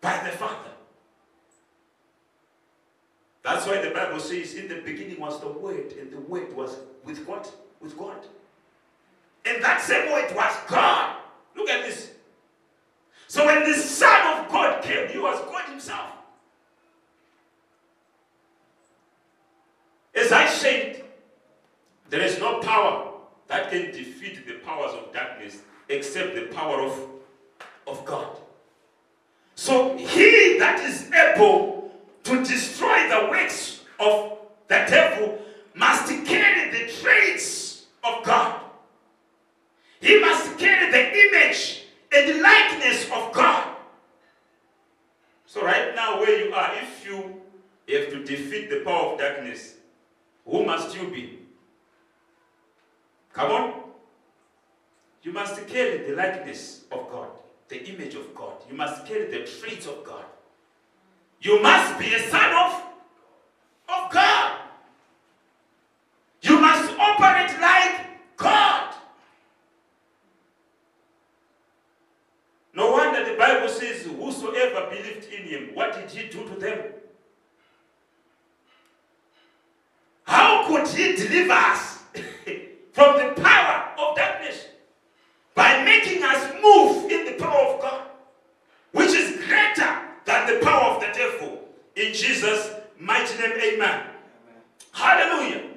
by 0.00 0.22
the 0.24 0.30
Father. 0.36 0.70
That's 3.42 3.66
why 3.66 3.80
the 3.80 3.90
Bible 3.90 4.20
says, 4.20 4.54
in 4.54 4.68
the 4.68 4.80
beginning 4.82 5.20
was 5.20 5.40
the 5.40 5.48
Word, 5.48 5.94
and 6.00 6.10
the 6.10 6.18
Word 6.18 6.54
was 6.54 6.76
with 7.04 7.26
what? 7.26 7.52
With 7.80 7.96
God. 7.96 8.24
And 9.44 9.62
that 9.62 9.80
same 9.80 10.12
Word 10.12 10.34
was 10.34 10.56
God. 10.68 11.16
Look 11.54 11.68
at 11.68 11.84
this. 11.84 12.12
So 13.36 13.44
when 13.44 13.70
the 13.70 13.74
Son 13.76 14.38
of 14.38 14.50
God 14.50 14.82
came, 14.82 15.08
he 15.10 15.18
was 15.18 15.38
God 15.40 15.68
himself. 15.68 16.08
As 20.14 20.32
I 20.32 20.46
said, 20.46 21.04
there 22.08 22.22
is 22.22 22.38
no 22.38 22.60
power 22.60 23.12
that 23.48 23.70
can 23.70 23.90
defeat 23.90 24.46
the 24.46 24.54
powers 24.64 24.92
of 24.94 25.12
darkness 25.12 25.58
except 25.90 26.34
the 26.34 26.46
power 26.46 26.80
of, 26.80 26.98
of 27.86 28.02
God. 28.06 28.38
So 29.54 29.98
he 29.98 30.56
that 30.58 30.80
is 30.80 31.12
able 31.12 31.92
to 32.24 32.42
destroy 32.42 33.06
the 33.06 33.28
works 33.30 33.82
of 34.00 34.38
the 34.68 34.86
devil 34.88 35.38
must 35.74 36.08
carry 36.24 36.70
the 36.70 36.90
traits 36.90 37.84
of 38.02 38.24
God. 38.24 38.62
He 40.00 40.20
must 40.20 40.56
carry 40.56 40.90
the 40.90 41.28
image 41.28 41.82
and 42.12 42.42
likeness 42.42 43.04
of 43.12 43.32
God. 43.32 43.76
So 45.46 45.64
right 45.64 45.94
now 45.94 46.20
where 46.20 46.44
you 46.44 46.52
are, 46.52 46.72
if 46.74 47.06
you 47.06 47.40
have 47.92 48.10
to 48.10 48.24
defeat 48.24 48.70
the 48.70 48.80
power 48.80 49.12
of 49.12 49.18
darkness, 49.18 49.74
who 50.44 50.64
must 50.64 50.96
you 50.96 51.08
be? 51.08 51.38
Come 53.32 53.52
on. 53.52 53.74
You 55.22 55.32
must 55.32 55.66
carry 55.66 55.98
the 55.98 56.14
likeness 56.14 56.84
of 56.92 57.10
God, 57.10 57.28
the 57.68 57.84
image 57.84 58.14
of 58.14 58.34
God. 58.34 58.54
You 58.70 58.76
must 58.76 59.06
carry 59.06 59.26
the 59.26 59.44
traits 59.44 59.86
of 59.86 60.04
God. 60.04 60.24
You 61.40 61.60
must 61.62 61.98
be 61.98 62.14
a 62.14 62.30
son 62.30 62.52
of 62.52 62.82
God. 64.12 64.56
You 66.46 66.60
must 66.60 66.92
operate 66.98 67.60
like 67.60 68.06
God. 68.36 68.94
No 72.72 72.92
wonder 72.92 73.28
the 73.28 73.36
Bible 73.36 73.68
says, 73.68 74.04
Whosoever 74.04 74.88
believed 74.88 75.32
in 75.32 75.42
him, 75.42 75.65
what 75.76 75.92
did 75.94 76.10
he 76.10 76.26
do 76.28 76.42
to 76.48 76.58
them? 76.58 76.78
How 80.24 80.66
could 80.66 80.88
he 80.88 81.14
deliver 81.16 81.52
us 81.52 82.02
from 82.94 83.18
the 83.18 83.34
power 83.42 83.92
of 83.98 84.16
darkness? 84.16 84.68
By 85.54 85.84
making 85.84 86.22
us 86.22 86.50
move 86.62 87.10
in 87.12 87.26
the 87.26 87.44
power 87.44 87.74
of 87.74 87.82
God, 87.82 88.02
which 88.92 89.10
is 89.10 89.36
greater 89.46 89.98
than 90.24 90.46
the 90.46 90.64
power 90.64 90.94
of 90.94 91.00
the 91.02 91.08
devil. 91.12 91.68
In 91.94 92.14
Jesus' 92.14 92.70
mighty 92.98 93.36
name, 93.38 93.52
amen. 93.52 93.78
amen. 93.78 94.06
Hallelujah. 94.92 95.58
Amen. 95.58 95.70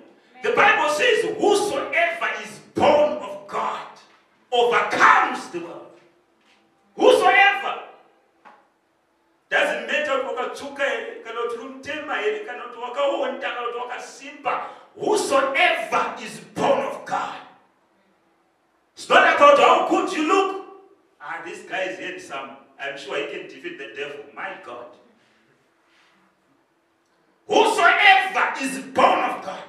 The 0.44 0.52
Bible 0.52 0.94
says, 0.94 1.26
Whosoever 1.38 2.30
is 2.42 2.58
born 2.74 3.18
of 3.18 3.48
God 3.50 3.86
overcomes 4.50 5.50
the 5.50 5.60
world. 5.60 5.92
Whosoever. 6.96 7.50
Doesn't 9.50 9.88
matter 9.88 10.12
wakachuka 10.24 10.86
here, 10.86 11.24
kana 11.24 11.42
kuti 11.42 11.58
untema 11.58 12.22
here, 12.22 12.46
kana 12.46 12.64
kuti 12.64 12.78
wakaonda, 12.80 13.42
kana 13.42 13.62
kuti 13.68 13.78
wakasimba. 13.80 14.64
Whosoever 14.96 16.16
is 16.22 16.40
born 16.54 16.80
of 16.86 17.06
God. 17.06 17.36
It's 18.96 19.10
not 19.10 19.36
about 19.36 19.58
how 19.58 19.90
good 19.90 20.14
you 20.14 20.28
look. 20.28 20.66
Ah, 21.20 21.42
this 21.44 21.64
guy 21.64 21.84
is 21.84 22.00
handsome. 22.00 22.58
I'm 22.80 22.98
sure 22.98 23.18
he 23.18 23.28
can 23.28 23.48
defeat 23.48 23.78
the 23.78 23.90
devil. 23.96 24.20
My 24.36 24.56
God. 24.64 24.88
Whosoever 27.48 28.54
is 28.62 28.78
born 28.94 29.20
of 29.20 29.44
God. 29.44 29.64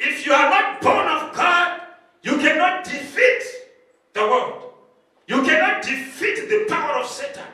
If 0.00 0.26
you 0.26 0.32
are 0.32 0.50
not 0.50 0.80
born 0.80 1.06
of 1.06 1.32
God, 1.32 1.80
you 2.22 2.38
cannot 2.38 2.84
defeat 2.84 3.44
the 4.14 4.22
world. 4.22 4.72
You 5.28 5.42
cannot 5.42 5.82
defeat 5.82 6.48
the 6.48 6.66
power 6.68 6.98
of 6.98 7.06
Satan. 7.06 7.44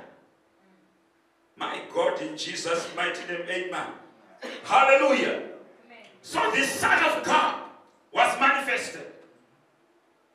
My 1.62 1.80
God, 1.94 2.20
in 2.20 2.36
Jesus' 2.36 2.88
mighty 2.96 3.20
name, 3.32 3.46
amen. 3.48 3.86
Hallelujah. 4.64 5.34
Amen. 5.36 6.06
So 6.20 6.50
the 6.50 6.64
Son 6.64 7.04
of 7.04 7.24
God 7.24 7.62
was 8.12 8.40
manifested. 8.40 9.06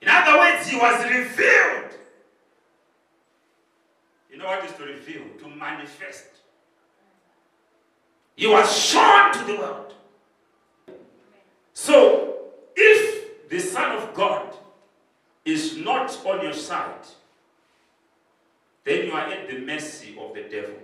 In 0.01 0.07
other 0.07 0.37
words, 0.37 0.69
he 0.69 0.77
was 0.77 1.03
revealed. 1.03 1.91
You 4.31 4.37
know 4.37 4.45
what 4.45 4.63
is 4.63 4.71
to 4.77 4.83
reveal? 4.83 5.23
To 5.39 5.49
manifest. 5.49 6.27
He 8.37 8.47
was 8.47 8.71
shown 8.81 9.33
to 9.33 9.43
the 9.43 9.57
world. 9.57 9.93
So, 11.73 12.37
if 12.73 13.49
the 13.49 13.59
Son 13.59 13.97
of 13.97 14.13
God 14.13 14.55
is 15.43 15.75
not 15.75 16.25
on 16.25 16.41
your 16.41 16.53
side, 16.53 17.05
then 18.87 19.05
you 19.05 19.11
are 19.11 19.27
at 19.27 19.49
the 19.49 19.59
mercy 19.59 20.17
of 20.17 20.33
the 20.33 20.43
devil. 20.43 20.77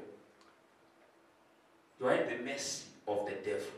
You 2.02 2.08
are 2.08 2.14
at 2.14 2.30
the 2.30 2.44
mercy 2.44 2.84
of 3.08 3.26
the 3.26 3.32
devil. 3.32 3.74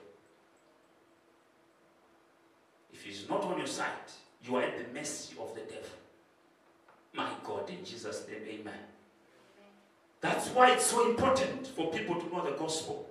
If 2.92 3.04
he's 3.04 3.30
not 3.30 3.44
on 3.44 3.60
your 3.60 3.68
side, 3.68 3.92
you 4.44 4.56
are 4.56 4.64
at 4.64 4.80
the 4.80 5.00
mercy 5.00 5.36
of 5.40 5.54
the 5.54 5.62
devil. 5.62 5.90
My 7.14 7.30
God, 7.44 7.70
in 7.70 7.86
Jesus' 7.86 8.26
name, 8.28 8.42
amen. 8.62 8.74
That's 10.22 10.48
why 10.50 10.72
it's 10.72 10.88
so 10.88 11.08
important 11.08 11.68
for 11.68 11.92
people 11.92 12.16
to 12.16 12.28
know 12.36 12.44
the 12.44 12.58
gospel. 12.58 13.08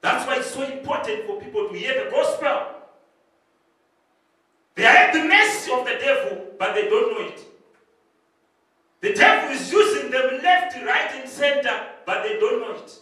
That's 0.00 0.26
why 0.26 0.38
it's 0.38 0.52
so 0.52 0.62
important 0.62 1.26
for 1.26 1.38
people 1.38 1.68
to 1.68 1.74
hear 1.74 2.02
the 2.02 2.10
gospel. 2.10 2.80
They 4.74 4.86
are 4.86 4.96
at 4.96 5.12
the 5.12 5.22
mercy 5.22 5.70
of 5.70 5.84
the 5.84 5.98
devil, 6.00 6.46
but 6.58 6.74
they 6.74 6.88
don't 6.88 7.12
know 7.12 7.26
it. 7.26 7.42
The 9.00 9.12
devil 9.12 9.50
is 9.50 9.70
using 9.70 9.85
them 10.16 10.42
left, 10.42 10.76
right, 10.84 11.10
and 11.14 11.28
center, 11.28 11.86
but 12.04 12.22
they 12.22 12.38
don't 12.38 12.60
know 12.60 12.74
it. 12.76 12.98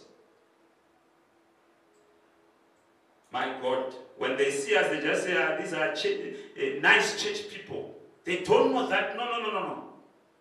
My 3.31 3.53
God, 3.61 3.93
when 4.17 4.37
they 4.37 4.51
see 4.51 4.75
us, 4.75 4.87
they 4.89 5.01
just 5.01 5.23
say, 5.23 5.35
ah, 5.37 5.57
these 5.59 5.73
are 5.73 5.89
uh, 5.89 6.81
nice 6.81 7.21
church 7.21 7.49
people. 7.49 7.93
They 8.23 8.37
don't 8.43 8.73
know 8.73 8.87
that. 8.87 9.15
No, 9.17 9.25
no, 9.25 9.39
no, 9.41 9.51
no, 9.51 9.59
no. 9.59 9.83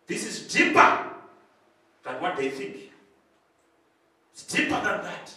This 0.07 0.25
is 0.25 0.53
deeper 0.53 1.11
than 2.05 2.21
what 2.21 2.37
they 2.37 2.51
think. 2.51 2.93
It's 4.33 4.45
deeper 4.45 4.81
than 4.81 5.03
that. 5.03 5.35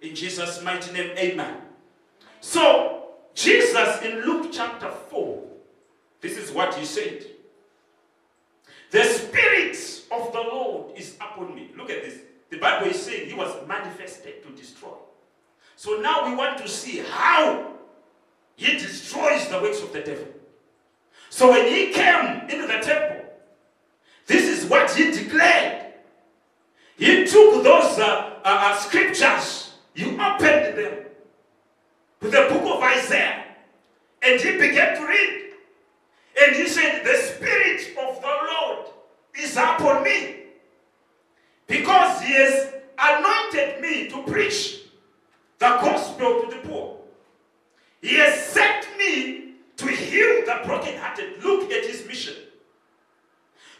In 0.00 0.14
Jesus' 0.14 0.62
mighty 0.62 0.92
name, 0.92 1.16
amen. 1.16 1.56
So, 2.40 3.10
Jesus 3.34 4.02
in 4.02 4.22
Luke 4.26 4.50
chapter 4.52 4.90
4, 4.90 5.42
this 6.20 6.36
is 6.36 6.50
what 6.50 6.74
he 6.74 6.84
said. 6.84 7.24
The 8.90 9.04
Spirit 9.04 9.76
of 10.12 10.32
the 10.32 10.40
Lord 10.40 10.96
is 10.98 11.16
upon 11.16 11.54
me. 11.54 11.70
Look 11.76 11.90
at 11.90 12.02
this. 12.02 12.18
The 12.50 12.58
Bible 12.58 12.88
is 12.88 13.02
saying 13.02 13.28
he 13.28 13.34
was 13.34 13.66
manifested 13.66 14.42
to 14.42 14.50
destroy. 14.50 14.90
So 15.76 16.00
now 16.00 16.28
we 16.28 16.34
want 16.36 16.58
to 16.58 16.68
see 16.68 16.98
how 16.98 17.72
he 18.56 18.72
destroys 18.72 19.48
the 19.48 19.58
works 19.60 19.82
of 19.82 19.92
the 19.92 20.00
devil. 20.00 20.28
So 21.30 21.50
when 21.50 21.66
he 21.66 21.92
came 21.92 22.42
into 22.48 22.66
the 22.66 22.78
temple, 22.80 23.24
this 24.26 24.44
is 24.44 24.68
what 24.68 24.90
he 24.92 25.10
declared. 25.10 25.94
He 26.98 27.24
took 27.24 27.64
those 27.64 27.98
uh, 27.98 28.04
uh, 28.04 28.40
uh, 28.44 28.76
scriptures, 28.76 29.72
he 29.94 30.04
opened 30.04 30.78
them 30.78 30.98
to 32.20 32.30
the 32.30 32.46
book 32.50 32.76
of 32.76 32.82
Isaiah, 32.82 33.44
And 34.22 34.40
he 34.40 34.52
began 34.52 34.96
to 34.96 35.06
read. 35.06 35.54
And 36.40 36.56
he 36.56 36.68
said, 36.68 37.02
The 37.04 37.16
Spirit 37.16 37.96
of 37.98 38.20
the 38.20 38.28
Lord 38.28 38.86
is 39.38 39.56
upon 39.56 40.02
me. 40.04 40.36
Because 41.66 42.20
he 42.20 42.32
has 42.34 42.74
anointed 42.98 43.80
me 43.80 44.08
to 44.10 44.22
preach 44.30 44.82
the 45.58 45.68
gospel 45.68 46.42
to 46.42 46.50
the 46.50 46.68
poor. 46.68 46.98
He 48.00 48.16
has 48.16 48.46
sent 48.46 48.86
me 48.98 49.54
to 49.76 49.86
heal 49.86 50.44
the 50.44 50.60
brokenhearted. 50.66 51.42
Look 51.42 51.70
at 51.70 51.86
his 51.86 52.06
mission. 52.06 52.34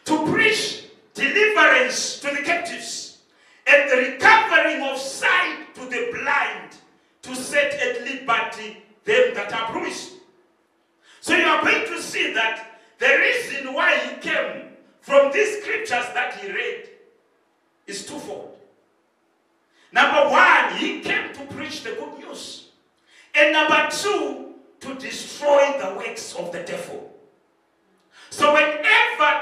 To 0.05 0.25
preach 0.27 0.85
deliverance 1.13 2.19
to 2.21 2.27
the 2.27 2.41
captives 2.41 3.19
and 3.67 3.89
the 3.89 3.97
recovering 4.11 4.81
of 4.83 4.97
sight 4.97 5.73
to 5.75 5.81
the 5.81 6.09
blind, 6.11 6.71
to 7.21 7.35
set 7.35 7.73
at 7.73 8.01
liberty 8.01 8.83
them 9.05 9.33
that 9.33 9.53
are 9.53 9.71
bruised. 9.71 10.13
So 11.21 11.35
you 11.35 11.45
are 11.45 11.61
going 11.61 11.85
to 11.85 12.01
see 12.01 12.33
that 12.33 12.79
the 12.99 13.07
reason 13.07 13.73
why 13.73 13.97
he 13.97 14.15
came 14.17 14.72
from 15.03 15.33
these 15.33 15.61
scriptures 15.61 16.05
that 16.13 16.39
he 16.39 16.49
read 16.49 16.87
is 17.85 18.05
twofold. 18.05 18.57
Number 19.91 20.29
one, 20.29 20.77
he 20.77 21.01
came 21.01 21.33
to 21.33 21.45
preach 21.53 21.83
the 21.83 21.91
good 21.91 22.19
news. 22.19 22.69
And 23.35 23.51
number 23.51 23.89
two, 23.91 24.53
to 24.79 24.95
destroy 24.95 25.77
the 25.77 25.93
works 25.95 26.33
of 26.35 26.53
the 26.53 26.63
devil. 26.63 27.11
So 28.29 28.53
whenever 28.53 28.83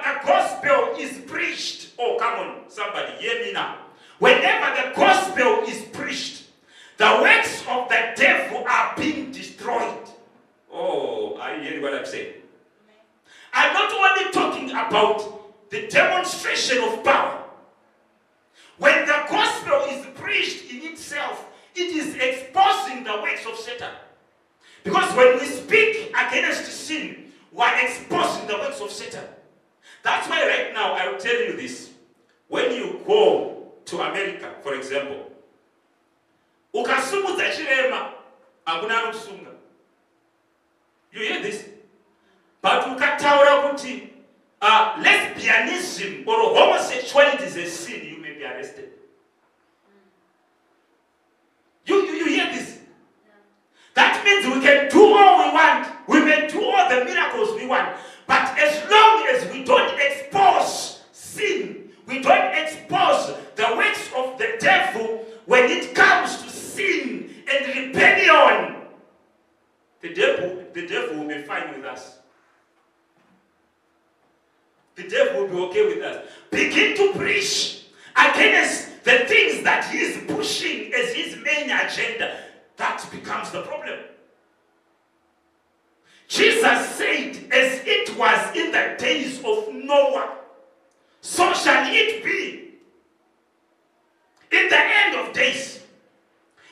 the 0.03 0.25
gospel 0.25 0.95
is 0.97 1.19
preached, 1.29 1.91
oh, 1.99 2.17
come 2.19 2.39
on, 2.39 2.63
somebody, 2.67 3.13
hear 3.19 3.45
me 3.45 3.53
now. 3.53 3.77
Whenever 4.17 4.75
the 4.81 4.95
gospel 4.95 5.63
is 5.67 5.83
preached, 5.93 6.45
the 6.97 7.19
works 7.21 7.63
of 7.69 7.87
the 7.87 8.13
devil 8.15 8.65
are 8.67 8.93
being 8.97 9.31
destroyed. 9.31 10.09
Oh, 10.73 11.37
are 11.39 11.55
you 11.55 11.61
hearing 11.61 11.81
what 11.83 11.93
I'm 11.93 12.05
saying? 12.05 12.33
I'm 13.53 13.73
not 13.73 13.91
only 13.93 14.31
talking 14.31 14.71
about 14.71 15.40
the 15.71 15.87
demonstration 15.87 16.83
of 16.83 17.03
power. 17.03 17.43
When 18.77 19.05
the 19.05 19.25
gospel 19.29 19.85
is 19.89 20.05
preached 20.15 20.71
in 20.71 20.91
itself, 20.91 21.47
it 21.73 21.95
is 21.95 22.15
exposing 22.15 23.03
the 23.03 23.21
works 23.21 23.45
of 23.47 23.55
Satan. 23.55 23.91
Because 24.83 25.15
when 25.15 25.39
we 25.39 25.45
speak 25.45 26.09
against 26.09 26.65
sin, 26.65 27.31
we 27.51 27.63
are 27.63 27.81
exposing 27.81 28.47
the 28.47 28.55
works 28.55 28.81
of 28.81 28.91
Satan. 28.91 29.23
That's 30.03 30.27
why 30.27 30.45
right 30.45 30.73
now 30.73 30.93
I 30.93 31.09
will 31.09 31.19
tell 31.19 31.39
you 31.39 31.55
this. 31.55 31.91
When 32.47 32.71
you 32.73 32.99
go 33.07 33.71
to 33.85 34.01
America, 34.01 34.53
for 34.61 34.75
example, 34.75 35.31
you 41.13 41.19
hear 41.19 41.41
this 41.41 41.65
but 42.61 42.85
ukataura 42.85 43.71
uh, 44.61 44.93
lesbianism 45.03 46.27
or 46.27 46.55
homosexuality 46.55 47.43
is 47.43 47.57
a 47.57 47.67
sin 47.67 48.05
you 48.05 48.21
may 48.21 48.33
be 48.33 48.43
arrested. 48.43 48.89
You, 51.85 51.95
you, 52.03 52.11
you 52.13 52.25
hear 52.25 52.45
this? 52.53 52.79
That 53.95 54.23
means 54.23 54.55
we 54.55 54.61
can 54.61 54.89
do 54.89 55.01
all 55.01 55.45
we 55.45 55.53
want. 55.53 55.87
We 56.07 56.23
may 56.23 56.47
do 56.47 56.63
all 56.63 56.89
the 56.89 57.03
miracles 57.05 57.55
we 57.55 57.67
want. 57.67 57.97
But 58.27 58.57
as 58.57 58.89
long 58.89 59.27
as 59.33 59.51
we 59.51 59.63
don't 59.63 59.99
expose 59.99 61.01
sin 61.11 61.81
we 62.11 62.21
don't 62.21 62.53
expose 62.55 63.37
the 63.55 63.73
works 63.75 64.09
of 64.15 64.37
the 64.37 64.57
devil 64.59 65.25
when 65.45 65.69
it 65.71 65.95
comes 65.95 66.41
to 66.41 66.49
sin 66.49 67.29
and 67.49 67.67
rebellion, 67.75 68.81
the 70.01 70.13
devil, 70.13 70.65
the 70.73 70.87
devil 70.87 71.19
will 71.19 71.27
be 71.27 71.41
fine 71.43 71.73
with 71.73 71.85
us. 71.85 72.17
The 74.95 75.07
devil 75.07 75.47
will 75.47 75.47
be 75.47 75.63
okay 75.69 75.95
with 75.95 76.03
us. 76.03 76.29
Begin 76.49 76.95
to 76.97 77.13
preach 77.17 77.85
against 78.15 79.03
the 79.03 79.19
things 79.25 79.63
that 79.63 79.89
he 79.89 79.99
is 79.99 80.23
pushing 80.27 80.93
as 80.93 81.13
his 81.13 81.37
main 81.37 81.69
agenda. 81.69 82.37
That 82.77 83.05
becomes 83.11 83.51
the 83.51 83.61
problem. 83.63 83.99
Jesus 86.27 86.89
said, 86.95 87.35
as 87.51 87.81
it 87.85 88.17
was 88.17 88.55
in 88.55 88.71
the 88.71 88.95
days 88.97 89.39
of 89.39 89.73
Noah, 89.73 90.37
so 91.19 91.53
shall 91.53 91.85
it 91.87 92.23
be 92.23 92.75
in 94.51 94.69
the 94.69 94.79
end 94.79 95.15
of 95.17 95.33
days. 95.33 95.83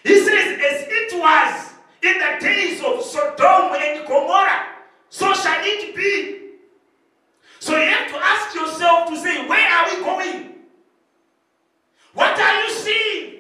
He 0.03 0.17
says, 0.19 0.57
as 0.57 0.87
it 0.87 1.19
was 1.19 1.73
in 2.01 2.17
the 2.17 2.37
days 2.39 2.81
of 2.81 3.03
Sodom 3.03 3.75
and 3.75 4.07
Gomorrah, 4.07 4.67
so 5.09 5.33
shall 5.33 5.59
it 5.61 5.95
be. 5.95 6.39
So 7.59 7.75
you 7.75 7.89
have 7.89 8.09
to 8.11 8.17
ask 8.17 8.55
yourself 8.55 9.09
to 9.09 9.17
say, 9.17 9.45
where 9.45 9.69
are 9.69 9.89
we 9.89 10.03
going? 10.03 10.53
What 12.13 12.39
are 12.39 12.63
you 12.63 12.69
seeing? 12.71 13.35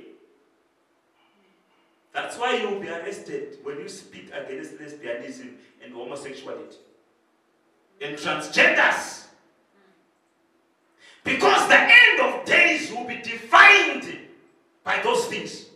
That's 2.13 2.37
why 2.37 2.55
you 2.57 2.69
will 2.69 2.81
be 2.81 2.89
arrested 2.89 3.58
when 3.69 3.79
you 3.79 3.87
speak 3.87 4.31
against 4.33 4.79
lesbianism 4.79 5.53
and 5.83 5.93
homosexuality 5.93 6.77
and 8.01 8.17
transgenders. 8.17 9.27
Because 11.23 11.67
the 11.67 11.77
end 11.79 12.19
of 12.19 12.45
days 12.45 12.91
will 12.91 13.03
be 13.03 13.17
defined 13.17 14.17
by 14.83 14.99
those 15.03 15.25
things. 15.27 15.67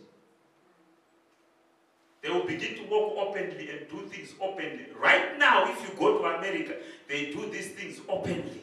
They 2.20 2.30
will 2.30 2.44
begin 2.44 2.74
to 2.78 2.90
walk 2.90 3.28
openly 3.28 3.70
and 3.70 3.88
do 3.88 4.08
things 4.08 4.30
openly. 4.40 4.86
Right 4.98 5.38
now, 5.38 5.70
if 5.70 5.80
you 5.88 5.96
go 5.96 6.18
to 6.18 6.24
America, 6.24 6.74
they 7.06 7.26
do 7.26 7.48
these 7.48 7.68
things 7.68 8.00
openly. 8.08 8.62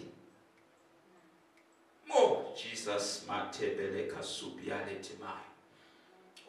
Oh, 2.11 2.47
Jesus, 2.57 3.23
matebele 3.29 4.11
kasubiale 4.11 4.99
timai. 4.99 5.50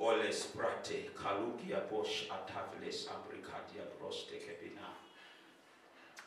Ole 0.02 0.32
sprate 0.32 1.10
kalugia 1.14 1.88
bosh 1.88 2.28
atavles 2.28 3.06
abricadia 3.06 3.84
proste 4.00 4.34
kebina. 4.44 4.88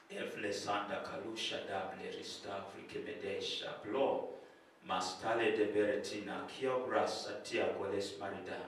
Evlesanda 0.10 1.04
kalusha 1.04 1.60
dable 1.68 2.08
ristavri 2.18 2.86
kemedesha 2.88 3.84
blo. 3.84 4.30
Mastale 4.88 5.58
de 5.58 5.66
beretina 5.74 6.48
kiobras 6.48 7.28
atia 7.28 7.78
goles 7.78 8.14
marida. 8.18 8.62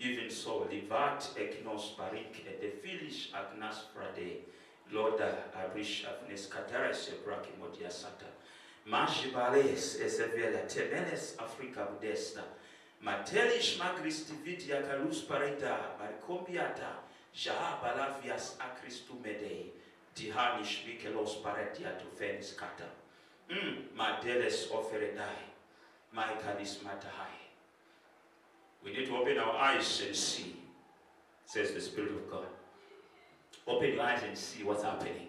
Even 0.00 0.28
so, 0.28 0.68
livat 0.70 1.30
eknos 1.38 1.96
barik 1.96 2.44
et 2.46 2.60
de 2.60 2.70
filish 2.82 3.32
agnas 3.32 3.84
frade. 3.94 4.42
Loda 4.92 5.44
abrish 5.54 6.04
avnes 6.04 6.46
katares 6.50 7.08
ebraki 7.08 7.56
modia 7.58 7.90
sata. 7.90 8.28
Majibales 8.86 9.98
esevela 9.98 10.68
temeles 10.68 11.38
Africa 11.38 11.88
budesta. 11.90 12.42
Matelish 13.04 13.78
magris 13.78 14.24
dividia 14.24 14.82
kalus 14.82 15.26
parita 15.26 15.96
maricombiata. 15.98 17.02
Ja 17.34 17.78
balavias 17.82 18.56
acristu 18.58 19.20
medei. 19.22 19.72
Dihanish 20.14 20.84
mikelos 20.86 21.42
paretia 21.42 21.98
to 21.98 22.06
fenis 22.18 22.56
kata. 22.56 22.88
Mm, 23.50 23.96
madeles 23.96 24.70
oferedai. 24.70 25.44
Maikalis 26.14 26.78
matahai. 26.82 27.36
We 28.82 28.92
need 28.92 29.06
to 29.06 29.16
open 29.16 29.38
our 29.38 29.56
eyes 29.56 30.02
and 30.06 30.14
see, 30.14 30.56
says 31.44 31.72
the 31.72 31.80
Spirit 31.80 32.12
of 32.12 32.30
God. 32.30 32.46
Open 33.66 33.92
your 33.92 34.02
eyes 34.02 34.22
and 34.22 34.38
see 34.38 34.62
what's 34.62 34.84
happening. 34.84 35.28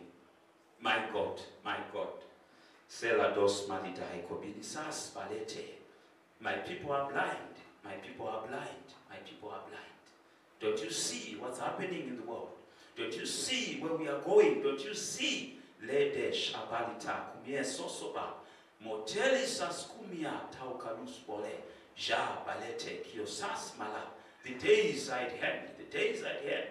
My 0.79 1.05
God, 1.11 1.41
my 1.65 1.77
God. 1.91 2.23
Selados 2.89 3.67
malidai 3.67 4.23
kobinisas 4.29 5.11
valete. 5.13 5.65
My 6.39 6.53
people 6.53 6.91
are 6.91 7.11
blind. 7.11 7.56
My 7.87 7.95
people 8.05 8.27
are 8.27 8.45
blind. 8.47 8.87
My 9.09 9.15
people 9.25 9.49
are 9.49 9.63
blind. 9.69 10.03
Don't 10.59 10.83
you 10.83 10.91
see 10.91 11.37
what's 11.39 11.59
happening 11.59 12.07
in 12.09 12.17
the 12.17 12.23
world? 12.23 12.49
Don't 12.97 13.15
you 13.15 13.25
see 13.25 13.79
where 13.79 13.93
we 13.93 14.07
are 14.09 14.19
going? 14.19 14.61
Don't 14.61 14.83
you 14.83 14.93
see? 14.93 15.59
Ledesh 15.85 16.53
abalita 16.53 17.15
kumie 17.31 17.63
sosoba. 17.63 18.25
Motelis 18.85 19.61
askumia 19.61 20.33
taukalus 20.51 21.25
bole. 21.25 21.63
Ja 21.95 22.39
balete 22.45 23.03
kiosas 23.05 23.77
mala. 23.77 24.03
The 24.43 24.55
days 24.55 25.09
at 25.09 25.31
hand. 25.37 25.69
The 25.77 25.97
days 25.97 26.23
at 26.23 26.43
hand. 26.43 26.67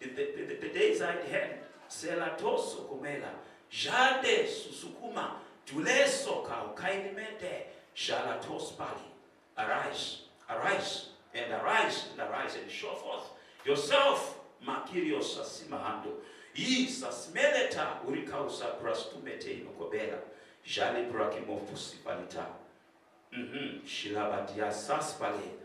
The, 0.00 0.08
the, 0.08 0.44
the, 0.48 0.54
the 0.60 0.68
days 0.78 1.00
at 1.00 1.24
hand. 1.28 1.52
Selatoso 1.88 2.88
kumela. 2.88 3.30
Jade 3.70 4.46
susukuma. 4.46 5.36
Tuleso 5.66 6.44
ka 6.46 6.64
ukainimente. 6.74 7.68
Shalatos 7.96 8.76
pali. 8.76 9.08
Arise, 9.56 10.27
arise, 10.48 11.08
and 11.34 11.52
arise, 11.52 12.08
and 12.12 12.20
arise, 12.28 12.56
and 12.56 12.70
show 12.70 12.94
forth 12.94 13.30
yourself. 13.64 14.40
Makirios 14.66 15.38
asimahando. 15.38 16.20
Isa 16.54 17.12
smeleta 17.12 18.00
urikausa 18.06 18.78
prastumete 18.80 19.52
inokobela. 19.62 20.18
Jale 20.64 21.10
brakimofusi 21.10 21.98
palita. 22.04 22.46
Mhm. 23.32 23.82
Shilabadia 23.86 24.72
saspale. 24.72 25.58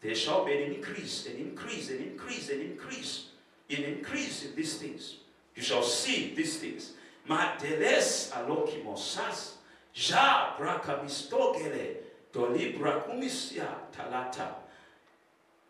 There 0.00 0.14
shall 0.14 0.44
be 0.44 0.52
an 0.52 0.72
increase, 0.74 1.26
an 1.26 1.36
increase, 1.36 1.90
an 1.90 2.02
increase, 2.02 2.50
an 2.50 2.60
increase. 2.60 3.30
in 3.68 3.82
increase 3.82 4.44
in 4.44 4.54
these 4.54 4.78
things. 4.78 5.16
You 5.54 5.62
shall 5.62 5.82
see 5.82 6.34
these 6.34 6.58
things. 6.58 6.92
Madeles 7.28 8.30
alokimosas, 8.32 9.54
ja 9.92 10.54
brakamistogele, 10.58 11.96
dolibra 12.36 13.02
kumisia 13.02 13.66
talata. 13.96 14.48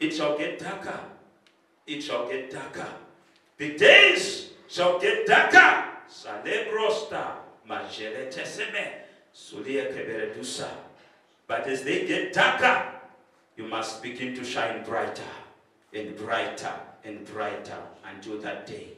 It 0.01 0.13
shall 0.13 0.37
get 0.37 0.59
darker. 0.59 1.01
It 1.87 2.03
shall 2.03 2.29
get 2.29 2.51
darker. 2.51 2.89
The 3.57 3.77
days 3.77 4.51
shall 4.69 4.99
get 4.99 5.27
darker. 5.27 5.85
Salebrosta, 6.11 7.37
majele 7.69 8.33
teseme, 8.33 9.07
sulia 9.33 9.93
keberedusa. 9.93 10.69
But 11.47 11.67
as 11.69 11.83
they 11.85 12.07
get 12.07 12.33
darker, 12.33 12.93
you 13.57 13.69
must 13.69 14.03
begin 14.03 14.35
to 14.35 14.45
shine 14.45 14.85
brighter 14.85 15.23
and 15.95 16.17
brighter 16.17 16.75
and 17.05 17.25
brighter 17.25 17.79
until 18.05 18.39
that 18.41 18.67
day 18.67 18.89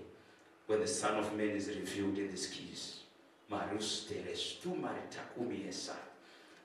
when 0.67 0.81
the 0.81 0.87
Son 0.87 1.17
of 1.17 1.37
Man 1.37 1.51
is 1.51 1.69
revealed 1.69 2.19
in 2.19 2.31
the 2.31 2.37
skies. 2.37 3.01
Marus 3.51 4.09
teres 4.09 4.57
tu 4.63 4.71
maritakumiesa. 4.71 6.08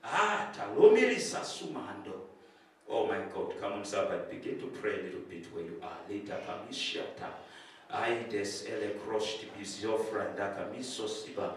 Ah, 0.04 0.48
atalumilisa 0.48 1.44
sumando. 1.44 2.20
Oh 2.88 3.06
my 3.06 3.18
god 3.32 3.54
come 3.60 3.74
on 3.74 3.84
somebody 3.84 4.22
begin 4.30 4.58
to 4.60 4.66
pray 4.66 5.00
a 5.00 5.02
little 5.02 5.20
bit 5.28 5.46
where 5.54 5.64
you 5.64 5.80
are. 5.82 5.98
Litakamishyata 6.10 7.28
aides 7.90 8.66
elekroshtibiziofrandakamisosiba 8.68 11.56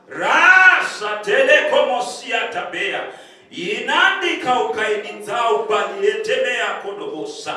Rasa 0.09 1.17
telekomosia 1.23 2.39
tabea. 2.53 3.03
Inandika 3.51 4.59
ukainidza 4.63 5.51
ubaliletemea 5.51 6.65
kodobosa. 6.83 7.55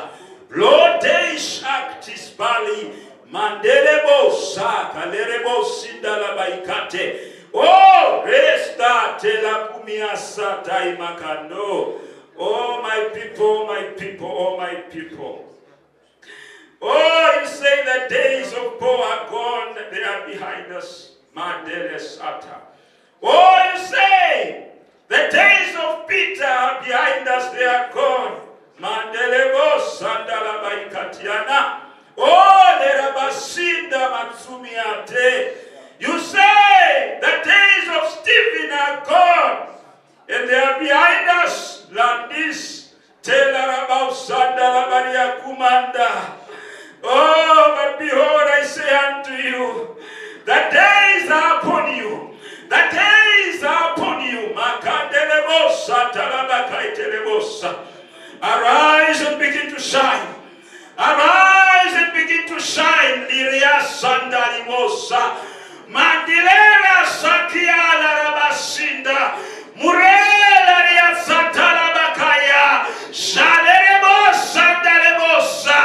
Lodeish 0.49 1.63
actis 1.63 2.33
bali 2.37 2.89
mandelebosa 3.31 4.89
kalerebosindalabaikate 4.93 7.15
o 7.53 8.23
resta 8.25 9.17
telakumiasa 9.21 10.63
taimakano 10.63 11.99
oh 12.37 12.81
my 12.81 13.09
people 13.13 13.65
my 13.67 13.83
people 13.97 14.27
oh 14.27 14.57
my 14.57 14.75
people 14.89 15.47
Oh, 16.83 17.37
you 17.39 17.47
say 17.47 17.83
the 17.85 18.09
days 18.09 18.53
of 18.53 18.79
Paul 18.79 19.03
are 19.03 19.29
gone, 19.29 19.75
they 19.91 20.01
are 20.03 20.25
behind 20.25 20.71
us. 20.73 21.11
Mandele 21.37 21.93
Sata. 21.99 22.57
Oh, 23.21 23.71
you 23.71 23.85
say 23.85 24.71
the 25.07 25.29
days 25.31 25.75
of 25.77 26.07
Peter 26.07 26.43
are 26.43 26.81
behind 26.83 27.27
us, 27.27 27.53
they 27.53 27.63
are 27.65 27.93
gone. 27.93 28.41
Mandelebo 28.81 29.77
sandala 29.93 30.65
baikatiana. 30.65 31.81
Oh, 32.17 32.79
lerabasinda 32.81 34.09
matsumiate. 34.09 35.53
You 36.01 36.17
say 36.19 37.19
the 37.21 37.33
days 37.45 37.87
of 37.93 38.09
Stephen 38.09 38.71
are 38.73 39.05
gone, 39.05 39.67
and 40.27 40.49
they 40.49 40.55
are 40.57 40.79
behind 40.79 41.29
us. 41.45 41.85
Landis, 41.91 42.93
kumanda. 45.45 46.09
Oh, 47.03 47.73
but 47.77 47.99
behold, 47.99 48.47
I 48.49 48.63
say 48.65 48.89
unto 48.89 49.33
you, 49.33 49.95
the 50.45 50.59
days 50.73 51.29
are 51.29 51.59
upon 51.59 51.95
you. 51.95 52.33
The 52.67 52.81
days 52.89 53.61
are 53.63 53.93
upon 53.93 54.25
you. 54.25 54.55
Arise 58.41 59.21
and 59.21 59.37
begin 59.37 59.69
to 59.75 59.79
shine. 59.79 60.33
Arise 60.97 61.93
and 61.93 62.13
begin 62.13 62.47
to 62.47 62.59
shine. 62.59 63.27
Liria 63.29 63.81
sandalimosa. 63.85 65.50
Rabasinda. 68.23 69.17
Murela 69.75 70.77
ria 70.87 71.09
dalebosa. 74.85 75.77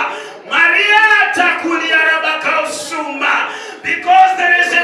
Maria 0.51 1.33
takulia 1.35 2.01
rabakausuma. 2.11 3.35
Because 3.83 4.37
there 4.37 4.61
is 4.61 4.76